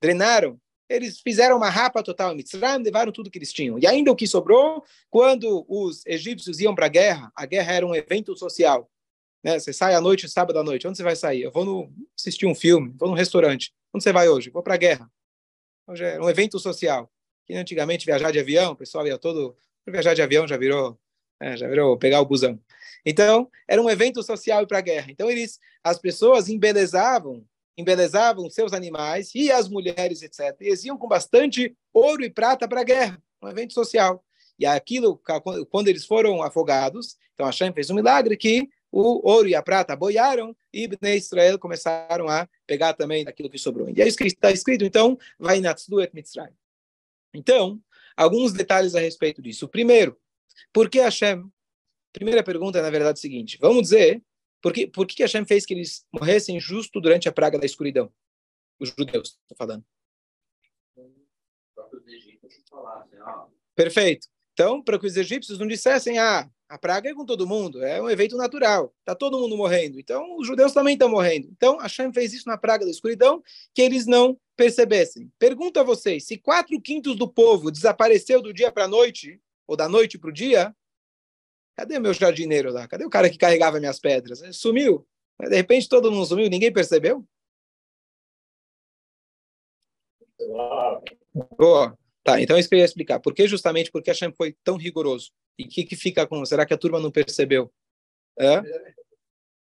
Drenaram. 0.00 0.58
Eles 0.88 1.20
fizeram 1.20 1.58
uma 1.58 1.68
rapa 1.68 2.02
total 2.02 2.32
em 2.32 2.36
Mitzrayim, 2.36 2.82
levaram 2.82 3.12
tudo 3.12 3.30
que 3.30 3.36
eles 3.36 3.52
tinham. 3.52 3.78
E 3.78 3.86
ainda 3.86 4.10
o 4.10 4.16
que 4.16 4.26
sobrou, 4.26 4.82
quando 5.10 5.66
os 5.68 6.06
egípcios 6.06 6.60
iam 6.60 6.74
para 6.74 6.86
a 6.86 6.88
guerra, 6.88 7.30
a 7.36 7.44
guerra 7.44 7.74
era 7.74 7.86
um 7.86 7.94
evento 7.94 8.34
social. 8.38 8.88
Né? 9.42 9.58
Você 9.58 9.72
sai 9.72 9.94
à 9.94 10.00
noite, 10.00 10.28
sábado 10.28 10.58
à 10.58 10.64
noite, 10.64 10.86
onde 10.86 10.96
você 10.96 11.02
vai 11.02 11.16
sair? 11.16 11.42
Eu 11.42 11.52
vou 11.52 11.64
no, 11.64 11.92
assistir 12.18 12.46
um 12.46 12.54
filme, 12.54 12.94
vou 12.98 13.08
num 13.08 13.14
restaurante. 13.14 13.72
Onde 13.92 14.04
você 14.04 14.12
vai 14.12 14.28
hoje? 14.28 14.50
Vou 14.50 14.62
para 14.62 14.74
a 14.74 14.78
guerra. 14.78 15.10
Hoje 15.86 16.04
é 16.04 16.20
um 16.20 16.28
evento 16.28 16.58
social. 16.58 17.10
Que 17.46 17.54
antigamente 17.54 18.04
viajar 18.04 18.30
de 18.30 18.38
avião, 18.38 18.72
o 18.72 18.76
pessoal 18.76 19.06
ia 19.06 19.18
todo... 19.18 19.56
Viajar 19.86 20.12
de 20.12 20.20
avião 20.20 20.46
já 20.46 20.56
virou 20.56 20.98
é, 21.40 21.56
já 21.56 21.68
virou 21.68 21.96
pegar 21.96 22.20
o 22.20 22.26
busão. 22.26 22.58
Então, 23.06 23.48
era 23.66 23.80
um 23.80 23.88
evento 23.88 24.22
social 24.22 24.66
para 24.66 24.78
a 24.78 24.82
guerra. 24.82 25.10
Então, 25.10 25.30
eles, 25.30 25.58
as 25.84 25.98
pessoas 25.98 26.48
embelezavam, 26.48 27.44
embelezavam 27.76 28.50
seus 28.50 28.72
animais 28.72 29.32
e 29.34 29.50
as 29.50 29.68
mulheres, 29.68 30.22
etc. 30.22 30.56
E 30.60 30.66
eles 30.66 30.84
iam 30.84 30.98
com 30.98 31.06
bastante 31.06 31.76
ouro 31.92 32.24
e 32.24 32.30
prata 32.30 32.66
para 32.66 32.80
a 32.80 32.84
guerra, 32.84 33.22
um 33.42 33.48
evento 33.48 33.72
social. 33.72 34.24
E 34.58 34.66
aquilo, 34.66 35.20
quando 35.70 35.86
eles 35.86 36.04
foram 36.04 36.42
afogados, 36.42 37.16
então 37.34 37.46
Hashem 37.46 37.72
fez 37.72 37.88
um 37.90 37.94
milagre 37.94 38.36
que 38.36 38.68
o 38.90 39.28
ouro 39.28 39.48
e 39.48 39.54
a 39.54 39.62
prata 39.62 39.94
boiaram 39.94 40.56
e 40.72 40.88
Bnei 40.88 41.18
Israel 41.18 41.58
começaram 41.58 42.28
a 42.28 42.48
pegar 42.66 42.94
também 42.94 43.24
daquilo 43.24 43.50
que 43.50 43.58
sobrou. 43.58 43.88
E 43.90 44.00
é 44.00 44.08
isso 44.08 44.16
que 44.16 44.24
está 44.24 44.50
escrito, 44.50 44.84
então, 44.84 45.18
vai 45.38 45.60
Natsluet 45.60 46.14
Mitzrayim. 46.14 46.54
Então, 47.34 47.80
alguns 48.16 48.52
detalhes 48.52 48.94
a 48.94 49.00
respeito 49.00 49.42
disso. 49.42 49.68
Primeiro, 49.68 50.18
por 50.72 50.88
que 50.88 51.00
Hashem? 51.00 51.44
Primeira 52.12 52.42
pergunta 52.42 52.78
é, 52.78 52.82
na 52.82 52.90
verdade, 52.90 53.18
é 53.18 53.18
a 53.18 53.22
seguinte: 53.22 53.58
vamos 53.60 53.82
dizer, 53.82 54.22
por 54.62 54.72
que, 54.72 54.86
por 54.86 55.06
que 55.06 55.22
Hashem 55.22 55.44
fez 55.44 55.64
que 55.66 55.74
eles 55.74 56.06
morressem 56.12 56.58
justo 56.58 57.00
durante 57.00 57.28
a 57.28 57.32
praga 57.32 57.58
da 57.58 57.66
escuridão? 57.66 58.12
Os 58.80 58.90
judeus, 58.90 59.38
estou 59.42 59.56
falando. 59.56 59.84
Perfeito. 63.74 64.26
Então, 64.52 64.82
para 64.82 64.98
que 64.98 65.06
os 65.06 65.16
egípcios 65.16 65.58
não 65.58 65.66
dissessem, 65.66 66.18
ah, 66.18 66.50
a 66.68 66.76
praga 66.76 67.08
é 67.08 67.14
com 67.14 67.24
todo 67.24 67.46
mundo, 67.46 67.82
é 67.82 68.00
um 68.00 68.10
evento 68.10 68.36
natural, 68.36 68.94
está 69.00 69.14
todo 69.14 69.38
mundo 69.38 69.56
morrendo. 69.56 69.98
Então, 69.98 70.36
os 70.36 70.46
judeus 70.46 70.72
também 70.72 70.92
estão 70.92 71.08
morrendo. 71.08 71.48
Então, 71.50 71.78
Hashem 71.78 72.12
fez 72.12 72.34
isso 72.34 72.46
na 72.46 72.58
praga 72.58 72.84
da 72.84 72.90
escuridão, 72.90 73.42
que 73.74 73.80
eles 73.80 74.06
não 74.06 74.38
percebessem. 74.54 75.32
Pergunto 75.38 75.80
a 75.80 75.82
vocês: 75.82 76.26
se 76.26 76.36
quatro 76.36 76.78
quintos 76.80 77.16
do 77.16 77.26
povo 77.26 77.70
desapareceu 77.70 78.42
do 78.42 78.52
dia 78.52 78.70
para 78.70 78.84
a 78.84 78.88
noite, 78.88 79.40
ou 79.66 79.76
da 79.76 79.88
noite 79.88 80.18
para 80.18 80.28
o 80.28 80.32
dia, 80.32 80.74
cadê 81.74 81.98
meu 81.98 82.12
jardineiro 82.12 82.70
lá? 82.70 82.86
Cadê 82.86 83.04
o 83.04 83.10
cara 83.10 83.30
que 83.30 83.38
carregava 83.38 83.80
minhas 83.80 83.98
pedras? 83.98 84.42
Ele 84.42 84.52
sumiu. 84.52 85.06
De 85.40 85.54
repente 85.54 85.88
todo 85.88 86.10
mundo 86.10 86.26
sumiu, 86.26 86.50
ninguém 86.50 86.72
percebeu? 86.72 87.24
Boa. 91.56 91.96
Tá, 92.24 92.40
então 92.42 92.56
é 92.56 92.60
isso 92.60 92.68
que 92.68 92.74
eu 92.74 92.78
ia 92.78 92.84
explicar. 92.84 93.20
Por 93.20 93.32
que 93.32 93.46
justamente 93.46 93.90
porque 93.90 94.10
Hashem 94.10 94.32
foi 94.32 94.54
tão 94.62 94.76
rigoroso? 94.76 95.30
E 95.58 95.64
o 95.64 95.68
que, 95.68 95.84
que 95.84 95.96
fica 95.96 96.26
com... 96.26 96.44
Será 96.46 96.64
que 96.64 96.72
a 96.72 96.78
turma 96.78 97.00
não 97.00 97.10
percebeu? 97.10 97.72
Hã? 98.38 98.62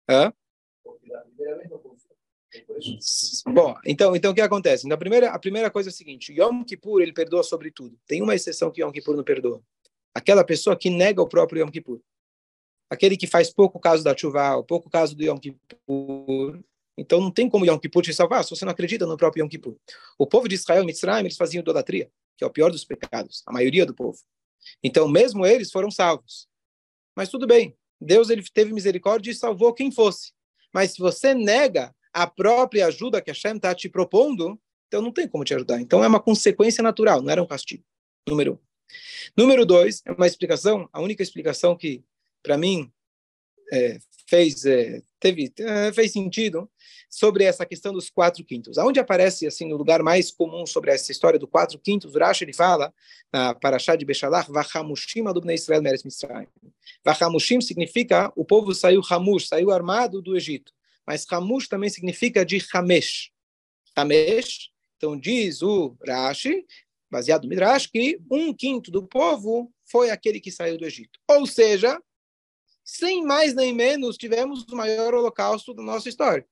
Hã? 0.08 0.32
Bom, 3.46 3.74
então, 3.84 4.14
então 4.14 4.32
o 4.32 4.34
que 4.34 4.40
acontece? 4.40 4.86
Então, 4.86 4.94
a, 4.94 4.98
primeira, 4.98 5.30
a 5.30 5.38
primeira 5.38 5.70
coisa 5.70 5.88
é 5.88 5.92
a 5.92 5.94
seguinte: 5.94 6.32
Yom 6.32 6.62
Kippur 6.62 7.02
ele 7.02 7.12
perdoa 7.12 7.42
sobre 7.42 7.70
tudo. 7.70 7.98
Tem 8.06 8.22
uma 8.22 8.34
exceção 8.34 8.70
que 8.70 8.82
Yom 8.82 8.92
Kippur 8.92 9.16
não 9.16 9.24
perdoa. 9.24 9.62
Aquela 10.14 10.44
pessoa 10.44 10.76
que 10.76 10.88
nega 10.88 11.20
o 11.20 11.28
próprio 11.28 11.62
Yom 11.62 11.70
Kippur. 11.70 12.00
Aquele 12.88 13.16
que 13.16 13.26
faz 13.26 13.52
pouco 13.52 13.80
caso 13.80 14.04
da 14.04 14.16
chuva, 14.16 14.62
pouco 14.62 14.88
caso 14.88 15.16
do 15.16 15.24
Yom 15.24 15.38
Kippur. 15.38 16.60
Então 16.96 17.20
não 17.20 17.30
tem 17.30 17.48
como 17.48 17.66
Yom 17.66 17.78
Kippur 17.78 18.02
te 18.02 18.14
salvar 18.14 18.44
se 18.44 18.50
você 18.50 18.64
não 18.64 18.72
acredita 18.72 19.04
no 19.04 19.16
próprio 19.16 19.42
Yom 19.42 19.48
Kippur. 19.48 19.76
O 20.16 20.26
povo 20.26 20.48
de 20.48 20.54
Israel, 20.54 20.84
Mitzrayim, 20.84 21.24
eles 21.24 21.36
faziam 21.36 21.60
idolatria, 21.60 22.08
que 22.36 22.44
é 22.44 22.46
o 22.46 22.50
pior 22.50 22.70
dos 22.70 22.84
pecados, 22.84 23.42
a 23.46 23.52
maioria 23.52 23.84
do 23.84 23.94
povo. 23.94 24.18
Então 24.82 25.08
mesmo 25.08 25.46
eles 25.46 25.70
foram 25.70 25.90
salvos. 25.90 26.48
Mas 27.16 27.28
tudo 27.28 27.46
bem, 27.46 27.76
Deus 28.00 28.30
ele 28.30 28.42
teve 28.52 28.72
misericórdia 28.72 29.30
e 29.30 29.34
salvou 29.34 29.72
quem 29.72 29.90
fosse. 29.90 30.32
Mas 30.72 30.92
se 30.92 30.98
você 30.98 31.34
nega 31.34 31.94
a 32.12 32.26
própria 32.26 32.86
ajuda 32.86 33.20
que 33.20 33.30
a 33.30 33.34
Hashem 33.34 33.56
está 33.56 33.74
te 33.74 33.88
propondo, 33.88 34.60
então 34.86 35.02
não 35.02 35.12
tem 35.12 35.28
como 35.28 35.44
te 35.44 35.54
ajudar. 35.54 35.80
Então 35.80 36.02
é 36.04 36.08
uma 36.08 36.20
consequência 36.20 36.82
natural, 36.82 37.22
não 37.22 37.30
era 37.30 37.42
um 37.42 37.46
castigo. 37.46 37.84
Número 38.28 38.54
um. 38.54 38.58
Número 39.36 39.66
dois, 39.66 40.02
é 40.04 40.12
uma 40.12 40.26
explicação, 40.26 40.88
a 40.92 41.00
única 41.00 41.22
explicação 41.22 41.76
que, 41.76 42.04
para 42.42 42.56
mim, 42.56 42.92
é, 43.74 43.98
fez, 44.28 44.64
é, 44.64 45.02
teve, 45.18 45.52
é, 45.58 45.92
fez 45.92 46.12
sentido 46.12 46.70
sobre 47.10 47.44
essa 47.44 47.64
questão 47.64 47.92
dos 47.92 48.10
quatro 48.10 48.44
quintos. 48.44 48.76
Aonde 48.76 48.98
aparece, 48.98 49.46
assim, 49.46 49.68
no 49.68 49.76
lugar 49.76 50.02
mais 50.02 50.30
comum 50.30 50.66
sobre 50.66 50.90
essa 50.90 51.12
história 51.12 51.38
do 51.38 51.46
quatro 51.46 51.78
quintos, 51.78 52.14
Rashi, 52.14 52.44
ele 52.44 52.52
fala, 52.52 52.92
na 53.32 53.54
Parashá 53.54 53.94
de 53.94 54.04
Beshalach, 54.04 54.50
Vachamushim 54.50 55.22
do 55.24 55.52
Israel 55.52 55.82
Meres 55.82 56.02
Mitzrayim. 56.02 56.48
Vachamushim 57.04 57.60
significa 57.60 58.32
o 58.34 58.44
povo 58.44 58.74
saiu 58.74 59.00
Hamush, 59.08 59.48
saiu 59.48 59.70
armado 59.70 60.20
do 60.20 60.36
Egito. 60.36 60.72
Mas 61.06 61.24
Hamush 61.30 61.68
também 61.68 61.90
significa 61.90 62.44
de 62.44 62.60
Hamesh. 62.72 63.30
Hamesh, 63.94 64.70
então 64.96 65.16
diz 65.16 65.62
o 65.62 65.96
Rashi, 66.04 66.64
baseado 67.10 67.44
no 67.44 67.48
Midrash, 67.48 67.86
que 67.86 68.18
um 68.28 68.52
quinto 68.52 68.90
do 68.90 69.06
povo 69.06 69.72
foi 69.84 70.10
aquele 70.10 70.40
que 70.40 70.50
saiu 70.50 70.76
do 70.76 70.84
Egito. 70.84 71.20
Ou 71.28 71.46
seja, 71.46 72.00
sem 72.84 73.24
mais 73.24 73.54
nem 73.54 73.72
menos, 73.72 74.18
tivemos 74.18 74.64
o 74.64 74.76
maior 74.76 75.14
holocausto 75.14 75.72
da 75.72 75.82
nossa 75.82 76.08
história. 76.08 76.46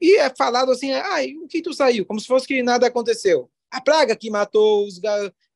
E 0.00 0.16
é 0.18 0.34
falado 0.34 0.72
assim, 0.72 0.92
ah, 0.92 1.20
o 1.42 1.46
quinto 1.46 1.72
saiu, 1.72 2.04
como 2.04 2.20
se 2.20 2.26
fosse 2.26 2.46
que 2.46 2.62
nada 2.62 2.86
aconteceu. 2.86 3.50
A 3.70 3.80
praga 3.80 4.16
que 4.16 4.30
matou 4.30 4.86
os 4.86 5.00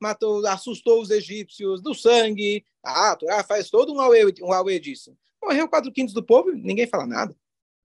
matou, 0.01 0.47
assustou 0.47 1.03
os 1.03 1.11
egípcios 1.11 1.83
do 1.83 1.95
sangue. 1.95 2.65
Ah, 2.83 3.13
a 3.13 3.17
Torá 3.17 3.45
faz 3.45 3.69
todo 3.69 3.93
um 3.93 4.01
auê, 4.01 4.25
um 4.41 4.53
auê 4.53 4.79
disso. 4.79 5.17
Morreu 5.43 5.69
quatro 5.69 5.93
quintos 5.93 6.15
do 6.15 6.23
povo, 6.23 6.51
ninguém 6.53 6.87
fala 6.87 7.07
nada. 7.07 7.37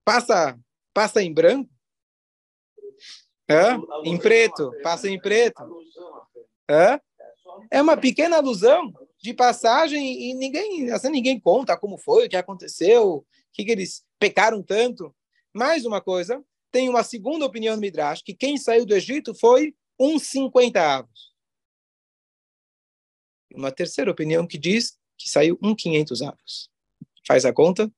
Passa, 0.06 0.60
passa 0.94 1.22
em 1.22 1.34
branco. 1.34 1.70
Hã? 3.50 3.82
Em 4.06 4.18
preto, 4.18 4.72
passa 4.82 5.10
em 5.10 5.20
preto. 5.20 5.63
Hã? 6.70 7.00
É 7.70 7.82
uma 7.82 7.98
pequena 7.98 8.38
alusão 8.38 8.94
de 9.24 9.34
passagem 9.34 10.30
e 10.30 10.34
ninguém, 10.34 10.92
assim, 10.92 11.10
ninguém 11.10 11.39
conta 11.39 11.77
como 11.77 11.98
foi, 11.98 12.25
o 12.25 12.30
que 12.30 12.36
aconteceu, 12.36 13.08
o 13.08 13.25
que, 13.53 13.63
que 13.63 13.72
eles 13.72 14.03
pecaram 14.20 14.62
tanto. 14.62 15.15
Mais 15.53 15.86
uma 15.86 16.01
coisa, 16.01 16.44
tem 16.70 16.89
uma 16.89 17.06
segunda 17.06 17.46
opinião 17.46 17.74
no 17.75 17.82
Midrash, 17.82 18.22
que 18.22 18.34
quem 18.34 18.58
saiu 18.58 18.86
do 18.86 18.94
Egito 18.94 19.34
foi 19.34 19.74
uns 19.98 20.24
50 20.24 20.82
avos. 20.82 21.34
Uma 23.56 23.72
terceira 23.72 24.12
opinião 24.12 24.46
que 24.46 24.58
diz 24.58 25.00
que 25.18 25.30
saiu 25.30 25.58
um 25.63 25.74
500 25.74 26.22
avos. 26.22 26.70
Faz 27.25 27.46
a 27.46 27.53
conta, 27.53 27.89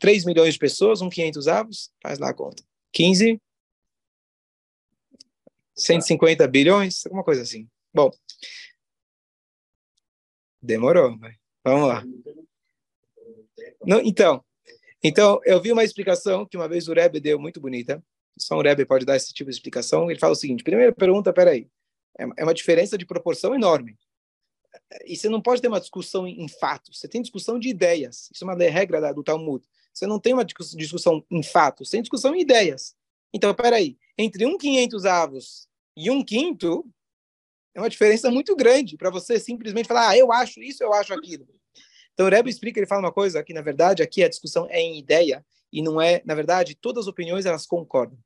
3 0.00 0.24
milhões 0.24 0.54
de 0.54 0.60
pessoas, 0.60 1.02
um 1.02 1.10
500 1.10 1.46
avos, 1.46 1.92
faz 2.02 2.18
lá 2.18 2.30
a 2.30 2.34
conta. 2.34 2.64
15 2.90 3.38
150 5.76 6.46
bilhões, 6.48 7.04
alguma 7.04 7.24
coisa 7.24 7.42
assim. 7.42 7.68
Bom, 7.92 8.10
demorou, 10.64 11.16
mas 11.18 11.36
vamos 11.62 11.88
lá. 11.88 12.04
Não, 13.86 14.00
então, 14.00 14.42
então, 15.02 15.38
eu 15.44 15.60
vi 15.60 15.70
uma 15.70 15.84
explicação 15.84 16.46
que 16.46 16.56
uma 16.56 16.66
vez 16.66 16.88
o 16.88 16.94
Rebbe 16.94 17.20
deu 17.20 17.38
muito 17.38 17.60
bonita. 17.60 18.02
Só 18.38 18.56
um 18.56 18.62
Rebbe 18.62 18.86
pode 18.86 19.04
dar 19.04 19.16
esse 19.16 19.34
tipo 19.34 19.50
de 19.50 19.56
explicação. 19.56 20.10
Ele 20.10 20.18
fala 20.18 20.32
o 20.32 20.36
seguinte: 20.36 20.64
primeira 20.64 20.92
pergunta, 20.92 21.32
peraí, 21.32 21.68
é, 22.18 22.24
é 22.38 22.44
uma 22.44 22.54
diferença 22.54 22.96
de 22.96 23.04
proporção 23.04 23.54
enorme. 23.54 23.98
E 25.04 25.14
você 25.14 25.28
não 25.28 25.40
pode 25.40 25.60
ter 25.60 25.68
uma 25.68 25.80
discussão 25.80 26.26
em 26.26 26.48
fatos, 26.48 26.98
você 26.98 27.06
tem 27.06 27.20
discussão 27.20 27.58
de 27.58 27.68
ideias. 27.68 28.30
Isso 28.32 28.44
é 28.44 28.46
uma 28.46 28.54
regra 28.54 29.12
do 29.12 29.22
Talmud. 29.22 29.64
Você 29.92 30.06
não 30.06 30.18
tem 30.18 30.32
uma 30.32 30.44
discussão 30.44 31.24
em 31.30 31.42
fatos, 31.42 31.88
você 31.88 31.96
tem 31.96 32.02
discussão 32.02 32.34
em 32.34 32.40
ideias. 32.40 32.96
Então, 33.32 33.54
peraí, 33.54 33.96
entre 34.16 34.46
um 34.46 34.56
500 34.56 35.04
avos 35.04 35.68
e 35.96 36.10
um 36.10 36.24
quinto, 36.24 36.84
é 37.74 37.80
uma 37.80 37.90
diferença 37.90 38.30
muito 38.30 38.54
grande 38.54 38.96
para 38.96 39.10
você 39.10 39.38
simplesmente 39.38 39.88
falar, 39.88 40.10
ah, 40.10 40.16
eu 40.16 40.32
acho 40.32 40.62
isso, 40.62 40.82
eu 40.82 40.92
acho 40.92 41.12
aquilo. 41.12 41.46
Então 42.12 42.26
o 42.26 42.30
Rebbe 42.30 42.48
explica, 42.48 42.78
ele 42.78 42.86
fala 42.86 43.00
uma 43.00 43.12
coisa 43.12 43.42
que 43.42 43.52
na 43.52 43.60
verdade 43.60 44.02
aqui 44.02 44.22
a 44.22 44.28
discussão 44.28 44.66
é 44.70 44.80
em 44.80 44.98
ideia 44.98 45.44
e 45.74 45.82
não 45.82 46.00
é, 46.00 46.22
na 46.24 46.36
verdade, 46.36 46.76
todas 46.76 47.04
as 47.04 47.08
opiniões 47.08 47.44
elas 47.44 47.66
concordam. 47.66 48.16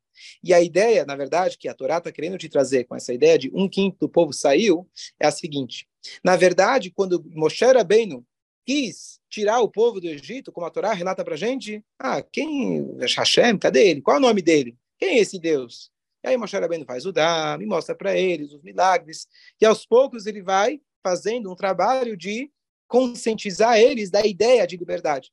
E 0.43 0.53
a 0.53 0.61
ideia, 0.61 1.03
na 1.03 1.15
verdade, 1.15 1.57
que 1.57 1.67
a 1.67 1.73
Torá 1.73 1.97
está 1.97 2.11
querendo 2.11 2.37
te 2.37 2.47
trazer 2.47 2.83
com 2.83 2.95
essa 2.95 3.11
ideia 3.11 3.39
de 3.39 3.49
um 3.51 3.67
quinto 3.67 3.97
do 4.01 4.07
povo 4.07 4.31
saiu, 4.31 4.87
é 5.19 5.25
a 5.25 5.31
seguinte. 5.31 5.87
Na 6.23 6.35
verdade, 6.35 6.91
quando 6.91 7.25
Moshe 7.31 7.65
Rabbeinu 7.65 8.23
quis 8.63 9.19
tirar 9.27 9.61
o 9.61 9.69
povo 9.69 9.99
do 9.99 10.07
Egito, 10.07 10.51
como 10.51 10.67
a 10.67 10.69
Torá 10.69 10.93
relata 10.93 11.25
para 11.25 11.35
gente, 11.35 11.83
ah, 11.97 12.21
quem, 12.21 12.95
Hashem, 12.99 13.57
cadê 13.57 13.89
ele? 13.89 14.01
Qual 14.01 14.17
é 14.17 14.19
o 14.19 14.21
nome 14.21 14.43
dele? 14.43 14.77
Quem 14.99 15.17
é 15.17 15.19
esse 15.19 15.39
Deus? 15.39 15.91
E 16.23 16.27
aí 16.27 16.37
Moshe 16.37 16.57
Rabbeinu 16.57 16.85
faz 16.85 17.05
o 17.05 17.11
dá, 17.11 17.57
me 17.57 17.65
mostra 17.65 17.95
para 17.95 18.15
eles 18.17 18.51
os 18.53 18.61
milagres, 18.61 19.27
e 19.59 19.65
aos 19.65 19.85
poucos 19.85 20.25
ele 20.25 20.41
vai 20.41 20.81
fazendo 21.01 21.51
um 21.51 21.55
trabalho 21.55 22.17
de 22.17 22.51
conscientizar 22.87 23.77
eles 23.77 24.09
da 24.09 24.25
ideia 24.25 24.67
de 24.67 24.75
liberdade. 24.75 25.31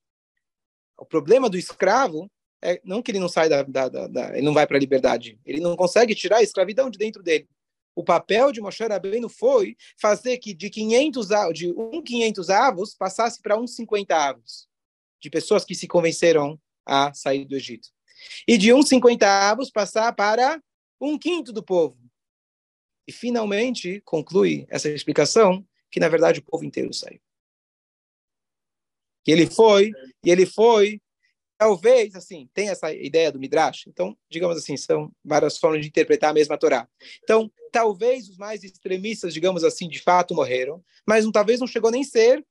O 0.97 1.05
problema 1.05 1.49
do 1.49 1.57
escravo 1.57 2.29
é 2.61 2.79
não 2.83 3.01
que 3.01 3.11
ele 3.11 3.19
não 3.19 3.29
sai 3.29 3.49
da, 3.49 3.63
da, 3.63 3.89
da, 3.89 4.07
da 4.07 4.29
ele 4.37 4.45
não 4.45 4.53
vai 4.53 4.65
para 4.65 4.77
a 4.77 4.79
liberdade, 4.79 5.39
ele 5.45 5.59
não 5.59 5.75
consegue 5.75 6.15
tirar 6.15 6.37
a 6.37 6.43
escravidão 6.43 6.89
de 6.89 6.97
dentro 6.97 7.21
dele. 7.21 7.47
O 7.95 8.03
papel 8.03 8.51
de 8.51 8.61
Moshe 8.61 8.85
Rabbeinu 8.85 9.27
foi 9.27 9.75
fazer 9.99 10.37
que 10.37 10.53
de 10.53 10.69
500 10.69 11.27
de 11.53 11.71
um 11.71 12.01
500 12.01 12.49
avos 12.49 12.95
passasse 12.95 13.41
para 13.41 13.59
uns 13.59 13.75
50 13.75 14.15
avos 14.15 14.67
de 15.19 15.29
pessoas 15.29 15.65
que 15.65 15.73
se 15.73 15.87
convenceram 15.87 16.59
a 16.85 17.11
sair 17.13 17.43
do 17.43 17.55
Egito. 17.55 17.89
E 18.47 18.57
de 18.57 18.71
uns 18.71 18.87
50 18.87 19.27
avos 19.27 19.71
passar 19.71 20.13
para 20.13 20.61
um 20.99 21.17
quinto 21.17 21.51
do 21.51 21.63
povo. 21.63 21.97
E 23.07 23.11
finalmente 23.11 24.01
conclui 24.01 24.65
essa 24.69 24.89
explicação 24.89 25.65
que 25.89 25.99
na 25.99 26.09
verdade 26.09 26.39
o 26.39 26.43
povo 26.43 26.65
inteiro 26.65 26.93
saiu. 26.93 27.19
Que 29.23 29.31
ele 29.31 29.45
foi, 29.45 29.91
e 30.23 30.29
ele 30.29 30.45
foi, 30.45 31.01
talvez, 31.57 32.15
assim, 32.15 32.49
tem 32.53 32.69
essa 32.69 32.93
ideia 32.93 33.31
do 33.31 33.39
Midrash. 33.39 33.87
Então, 33.87 34.17
digamos 34.29 34.57
assim, 34.57 34.77
são 34.77 35.11
várias 35.23 35.57
formas 35.57 35.81
de 35.81 35.87
interpretar 35.87 36.31
a 36.31 36.33
mesma 36.33 36.57
Torá. 36.57 36.87
Então, 37.23 37.51
talvez 37.71 38.29
os 38.29 38.37
mais 38.37 38.63
extremistas, 38.63 39.33
digamos 39.33 39.63
assim, 39.63 39.87
de 39.89 39.99
fato 39.99 40.33
morreram, 40.33 40.83
mas 41.05 41.29
talvez 41.31 41.59
não 41.59 41.67
chegou 41.67 41.91
nem 41.91 42.03
ser 42.03 42.45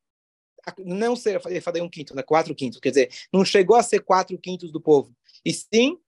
não 0.79 1.15
ser, 1.15 1.41
eu 1.49 1.62
falei 1.62 1.81
um 1.81 1.88
quinto, 1.88 2.15
né? 2.15 2.23
quatro 2.23 2.55
quintos, 2.55 2.81
quer 2.81 2.88
dizer, 2.88 3.11
não 3.33 3.45
chegou 3.45 3.76
a 3.76 3.83
ser 3.83 4.00
quatro 4.00 4.37
quintos 4.38 4.73
do 4.73 4.81
povo, 4.81 5.15
e 5.45 5.53
sim, 5.53 5.99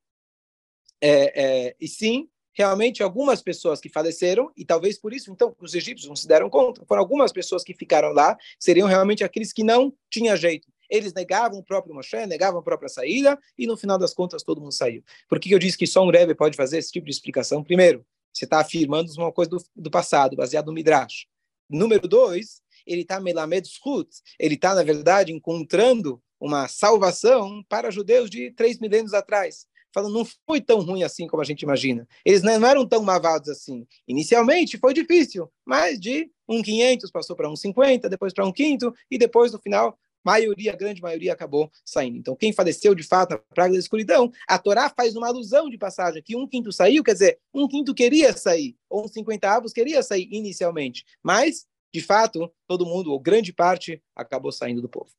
é, 1.01 1.69
é, 1.69 1.77
e 1.81 1.89
sim, 1.89 2.29
realmente 2.59 3.05
algumas 3.05 3.41
pessoas 3.41 3.81
que 3.81 3.89
faleceram, 3.89 4.51
e 4.57 4.65
talvez 4.65 4.99
por 4.99 5.13
isso, 5.13 5.31
então, 5.31 5.55
os 5.61 5.75
egípcios 5.75 6.09
não 6.09 6.17
se 6.17 6.27
deram 6.27 6.51
conta, 6.51 6.85
foram 6.87 7.01
algumas 7.01 7.33
pessoas 7.33 7.63
que 7.63 7.73
ficaram 7.73 8.13
lá, 8.13 8.37
seriam 8.59 8.89
realmente 8.89 9.23
aqueles 9.23 9.53
que 9.53 9.63
não 9.63 9.95
tinha 10.11 10.37
jeito. 10.37 10.67
Eles 10.91 11.13
negavam 11.13 11.61
o 11.61 11.63
próprio 11.63 11.95
Moshe, 11.95 12.27
negavam 12.27 12.59
a 12.59 12.63
própria 12.63 12.89
saída, 12.89 13.39
e 13.57 13.65
no 13.65 13.77
final 13.77 13.97
das 13.97 14.13
contas 14.13 14.43
todo 14.43 14.61
mundo 14.61 14.73
saiu. 14.73 15.05
Por 15.29 15.39
que 15.39 15.53
eu 15.53 15.59
disse 15.59 15.79
que 15.79 15.87
só 15.87 16.03
um 16.03 16.11
Rebbe 16.11 16.35
pode 16.35 16.57
fazer 16.57 16.79
esse 16.79 16.91
tipo 16.91 17.07
de 17.07 17.13
explicação? 17.13 17.63
Primeiro, 17.63 18.05
você 18.33 18.45
está 18.45 18.59
afirmando 18.59 19.13
uma 19.13 19.31
coisa 19.31 19.51
do, 19.51 19.65
do, 19.77 19.91
passado, 19.91 20.35
baseado 20.35 20.67
no 20.67 20.73
Midrash. 20.73 21.27
Número 21.71 22.09
dois, 22.09 22.61
ele 22.85 23.03
está 23.03 23.21
melamed 23.21 23.69
zhut, 23.69 24.09
ele 24.39 24.55
está, 24.55 24.75
na 24.75 24.83
verdade, 24.83 25.33
encontrando 25.33 26.21
uma 26.41 26.67
salvação 26.67 27.63
para 27.69 27.91
judeus 27.91 28.29
de 28.29 28.51
três 28.53 28.81
milênios 28.81 29.15
atrás 29.15 29.69
falando, 29.99 30.15
não 30.15 30.27
foi 30.47 30.61
tão 30.61 30.81
ruim 30.81 31.03
assim 31.03 31.27
como 31.27 31.43
a 31.43 31.45
gente 31.45 31.63
imagina. 31.63 32.07
Eles 32.25 32.43
não 32.43 32.67
eram 32.67 32.87
tão 32.87 33.03
mavados 33.03 33.49
assim. 33.49 33.87
Inicialmente 34.07 34.79
foi 34.79 34.95
difícil, 34.95 35.51
mas 35.65 35.99
de 35.99 36.31
um 36.49 36.63
500 36.63 37.11
passou 37.11 37.37
para 37.37 37.51
um 37.51 37.57
50, 37.57 38.09
depois 38.09 38.33
para 38.33 38.47
um 38.47 38.53
quinto, 38.53 38.95
e 39.11 39.19
depois, 39.19 39.53
no 39.53 39.59
final, 39.59 39.99
maioria, 40.25 40.73
a 40.73 40.77
grande 40.77 41.03
maioria 41.03 41.33
acabou 41.33 41.71
saindo. 41.85 42.17
Então, 42.17 42.37
quem 42.37 42.53
faleceu 42.53 42.95
de 42.95 43.03
fato 43.03 43.31
na 43.31 43.39
praga 43.39 43.75
da 43.75 43.79
escuridão, 43.79 44.31
a 44.47 44.59
Torá 44.59 44.89
faz 44.89 45.17
uma 45.17 45.27
alusão 45.27 45.69
de 45.69 45.77
passagem, 45.77 46.23
que 46.23 46.37
um 46.37 46.47
quinto 46.47 46.73
saiu, 46.73 47.03
quer 47.03 47.13
dizer, 47.13 47.39
um 47.53 47.69
quinto 47.69 47.95
queria 47.95 48.37
sair, 48.37 48.77
ou 48.89 49.05
um 49.05 49.09
50 49.09 49.51
avos 49.51 49.73
queria 49.73 50.03
sair 50.03 50.29
inicialmente, 50.31 51.05
mas, 51.23 51.67
de 51.93 52.01
fato, 52.01 52.51
todo 52.67 52.87
mundo, 52.87 53.13
ou 53.13 53.21
grande 53.21 53.53
parte, 53.53 54.03
acabou 54.15 54.53
saindo 54.53 54.81
do 54.81 54.89
povo. 54.89 55.11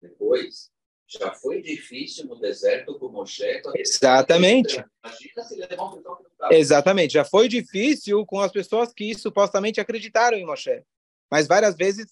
Depois, 0.00 0.70
já 1.10 1.32
foi 1.34 1.60
difícil 1.60 2.26
no 2.26 2.38
deserto 2.38 2.96
com 2.98 3.08
Moshe. 3.08 3.42
Exatamente. 3.74 4.84
Imagina 5.04 5.42
se 5.42 5.56
levar 5.56 5.84
um 5.84 5.96
pessoal 5.96 6.16
que 6.16 6.22
não 6.22 6.30
estava. 6.30 6.54
Exatamente. 6.54 7.14
Já 7.14 7.24
foi 7.24 7.48
difícil 7.48 8.24
com 8.24 8.38
as 8.38 8.52
pessoas 8.52 8.92
que 8.92 9.12
supostamente 9.14 9.80
acreditaram 9.80 10.38
em 10.38 10.46
Moshe. 10.46 10.84
Mas 11.28 11.48
várias 11.48 11.74
vezes 11.74 12.06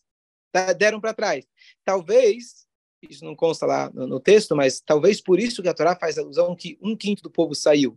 deram 0.77 1.01
para 1.01 1.15
trás. 1.15 1.47
Talvez, 1.85 2.67
isso 3.09 3.25
não 3.25 3.37
consta 3.37 3.67
lá 3.67 3.89
no, 3.91 4.07
no, 4.07 4.19
texto, 4.19 4.57
mas 4.57 4.81
talvez 4.81 5.21
por 5.21 5.39
isso 5.39 5.63
que 5.63 5.69
a 5.69 5.75
Torá 5.75 5.95
faz 5.95 6.19
alusão 6.19 6.57
que 6.57 6.77
um 6.83 6.97
quinto 6.97 7.23
do 7.23 7.31
povo 7.31 7.55
saiu. 7.55 7.97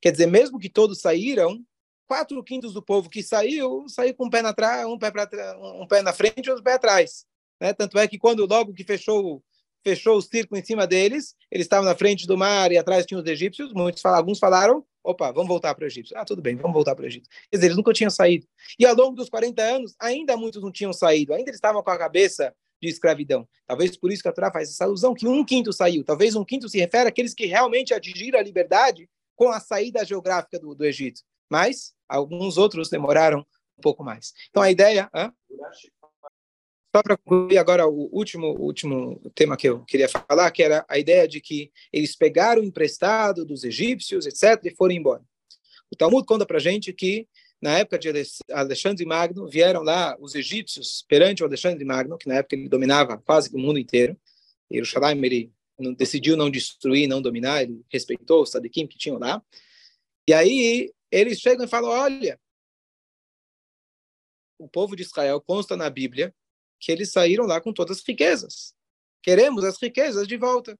Quer 0.00 0.10
dizer, 0.10 0.26
mesmo 0.26 0.58
que 0.58 0.68
todos 0.68 1.00
saíram, 1.00 1.64
quatro 2.08 2.42
quintos 2.42 2.72
do 2.72 2.82
povo 2.82 3.08
que 3.08 3.22
saiu, 3.22 3.88
saiu 3.88 4.14
com 4.14 4.26
um 4.26 4.30
pé 4.30 4.42
na, 4.42 4.52
trás, 4.52 4.84
um 4.84 4.98
pé, 4.98 5.12
pra, 5.12 5.28
um 5.80 5.86
pé 5.86 6.02
na 6.02 6.12
frente 6.12 6.46
e 6.46 6.50
outro 6.50 6.64
pé 6.64 6.72
atrás. 6.72 7.24
Né? 7.60 7.72
Tanto 7.72 7.98
é 7.98 8.08
que 8.08 8.18
quando 8.18 8.46
logo 8.46 8.74
que 8.74 8.82
fechou 8.82 9.42
fechou 9.82 10.16
o 10.16 10.22
círculo 10.22 10.60
em 10.60 10.64
cima 10.64 10.86
deles, 10.86 11.34
eles 11.50 11.64
estavam 11.64 11.84
na 11.84 11.94
frente 11.94 12.26
do 12.26 12.36
mar 12.36 12.70
e 12.72 12.78
atrás 12.78 13.06
tinham 13.06 13.20
os 13.20 13.28
egípcios, 13.28 13.72
muitos 13.72 14.02
falaram, 14.02 14.20
alguns 14.20 14.38
falaram, 14.38 14.84
opa, 15.02 15.32
vamos 15.32 15.48
voltar 15.48 15.74
para 15.74 15.84
o 15.84 15.86
Egito. 15.86 16.12
Ah, 16.16 16.24
tudo 16.24 16.42
bem, 16.42 16.56
vamos 16.56 16.74
voltar 16.74 16.94
para 16.94 17.04
o 17.04 17.06
Egito. 17.06 17.28
Quer 17.50 17.56
dizer, 17.56 17.66
eles 17.66 17.76
nunca 17.76 17.92
tinham 17.92 18.10
saído. 18.10 18.46
E 18.78 18.86
ao 18.86 18.94
longo 18.94 19.16
dos 19.16 19.28
40 19.28 19.62
anos, 19.62 19.94
ainda 19.98 20.36
muitos 20.36 20.62
não 20.62 20.70
tinham 20.70 20.92
saído, 20.92 21.32
ainda 21.32 21.50
eles 21.50 21.56
estavam 21.56 21.82
com 21.82 21.90
a 21.90 21.98
cabeça 21.98 22.54
de 22.80 22.88
escravidão. 22.88 23.46
Talvez 23.66 23.96
por 23.96 24.10
isso 24.10 24.22
que 24.22 24.28
a 24.28 24.32
Torá 24.32 24.50
faz 24.50 24.70
essa 24.70 24.84
alusão, 24.84 25.14
que 25.14 25.26
um 25.26 25.44
quinto 25.44 25.72
saiu. 25.72 26.02
Talvez 26.02 26.34
um 26.34 26.44
quinto 26.44 26.68
se 26.68 26.78
refere 26.78 27.08
àqueles 27.08 27.34
que 27.34 27.46
realmente 27.46 27.92
atingiram 27.92 28.38
a 28.38 28.42
liberdade 28.42 29.08
com 29.36 29.48
a 29.48 29.60
saída 29.60 30.04
geográfica 30.04 30.58
do, 30.58 30.74
do 30.74 30.84
Egito. 30.84 31.20
Mas 31.50 31.92
alguns 32.08 32.56
outros 32.56 32.88
demoraram 32.88 33.40
um 33.78 33.82
pouco 33.82 34.02
mais. 34.02 34.32
Então 34.48 34.62
a 34.62 34.70
ideia... 34.70 35.10
Hã? 35.14 35.32
Só 36.94 37.02
para 37.02 37.16
concluir 37.16 37.56
agora 37.56 37.86
o 37.86 38.08
último, 38.12 38.48
último 38.58 39.20
tema 39.32 39.56
que 39.56 39.68
eu 39.68 39.84
queria 39.84 40.08
falar, 40.08 40.50
que 40.50 40.62
era 40.62 40.84
a 40.88 40.98
ideia 40.98 41.28
de 41.28 41.40
que 41.40 41.70
eles 41.92 42.16
pegaram 42.16 42.64
emprestado 42.64 43.44
dos 43.44 43.62
egípcios, 43.62 44.26
etc., 44.26 44.60
e 44.64 44.74
foram 44.74 44.94
embora. 44.94 45.22
O 45.88 45.96
Talmud 45.96 46.26
conta 46.26 46.44
para 46.44 46.58
gente 46.58 46.92
que, 46.92 47.28
na 47.62 47.78
época 47.78 47.96
de 47.96 48.08
Alexandre 48.50 49.06
Magno, 49.06 49.48
vieram 49.48 49.82
lá 49.82 50.16
os 50.18 50.34
egípcios 50.34 51.04
perante 51.08 51.44
o 51.44 51.46
Alexandre 51.46 51.84
Magno, 51.84 52.18
que 52.18 52.28
na 52.28 52.36
época 52.36 52.56
ele 52.56 52.68
dominava 52.68 53.18
quase 53.18 53.54
o 53.54 53.58
mundo 53.58 53.78
inteiro. 53.78 54.18
E 54.68 54.74
Jerusalém 54.74 55.24
ele 55.24 55.52
não, 55.78 55.92
decidiu 55.94 56.36
não 56.36 56.50
destruir, 56.50 57.06
não 57.06 57.22
dominar, 57.22 57.62
ele 57.62 57.84
respeitou 57.88 58.42
os 58.42 58.50
Sadikim 58.50 58.88
que 58.88 58.98
tinham 58.98 59.18
lá. 59.18 59.40
E 60.28 60.34
aí 60.34 60.92
eles 61.10 61.38
chegam 61.38 61.64
e 61.64 61.68
falam: 61.68 61.90
olha, 61.90 62.40
o 64.58 64.68
povo 64.68 64.96
de 64.96 65.02
Israel 65.02 65.40
consta 65.40 65.76
na 65.76 65.88
Bíblia 65.88 66.34
que 66.80 66.90
eles 66.90 67.12
saíram 67.12 67.46
lá 67.46 67.60
com 67.60 67.72
todas 67.72 67.98
as 67.98 68.04
riquezas. 68.04 68.74
Queremos 69.22 69.62
as 69.64 69.80
riquezas 69.80 70.26
de 70.26 70.36
volta. 70.36 70.78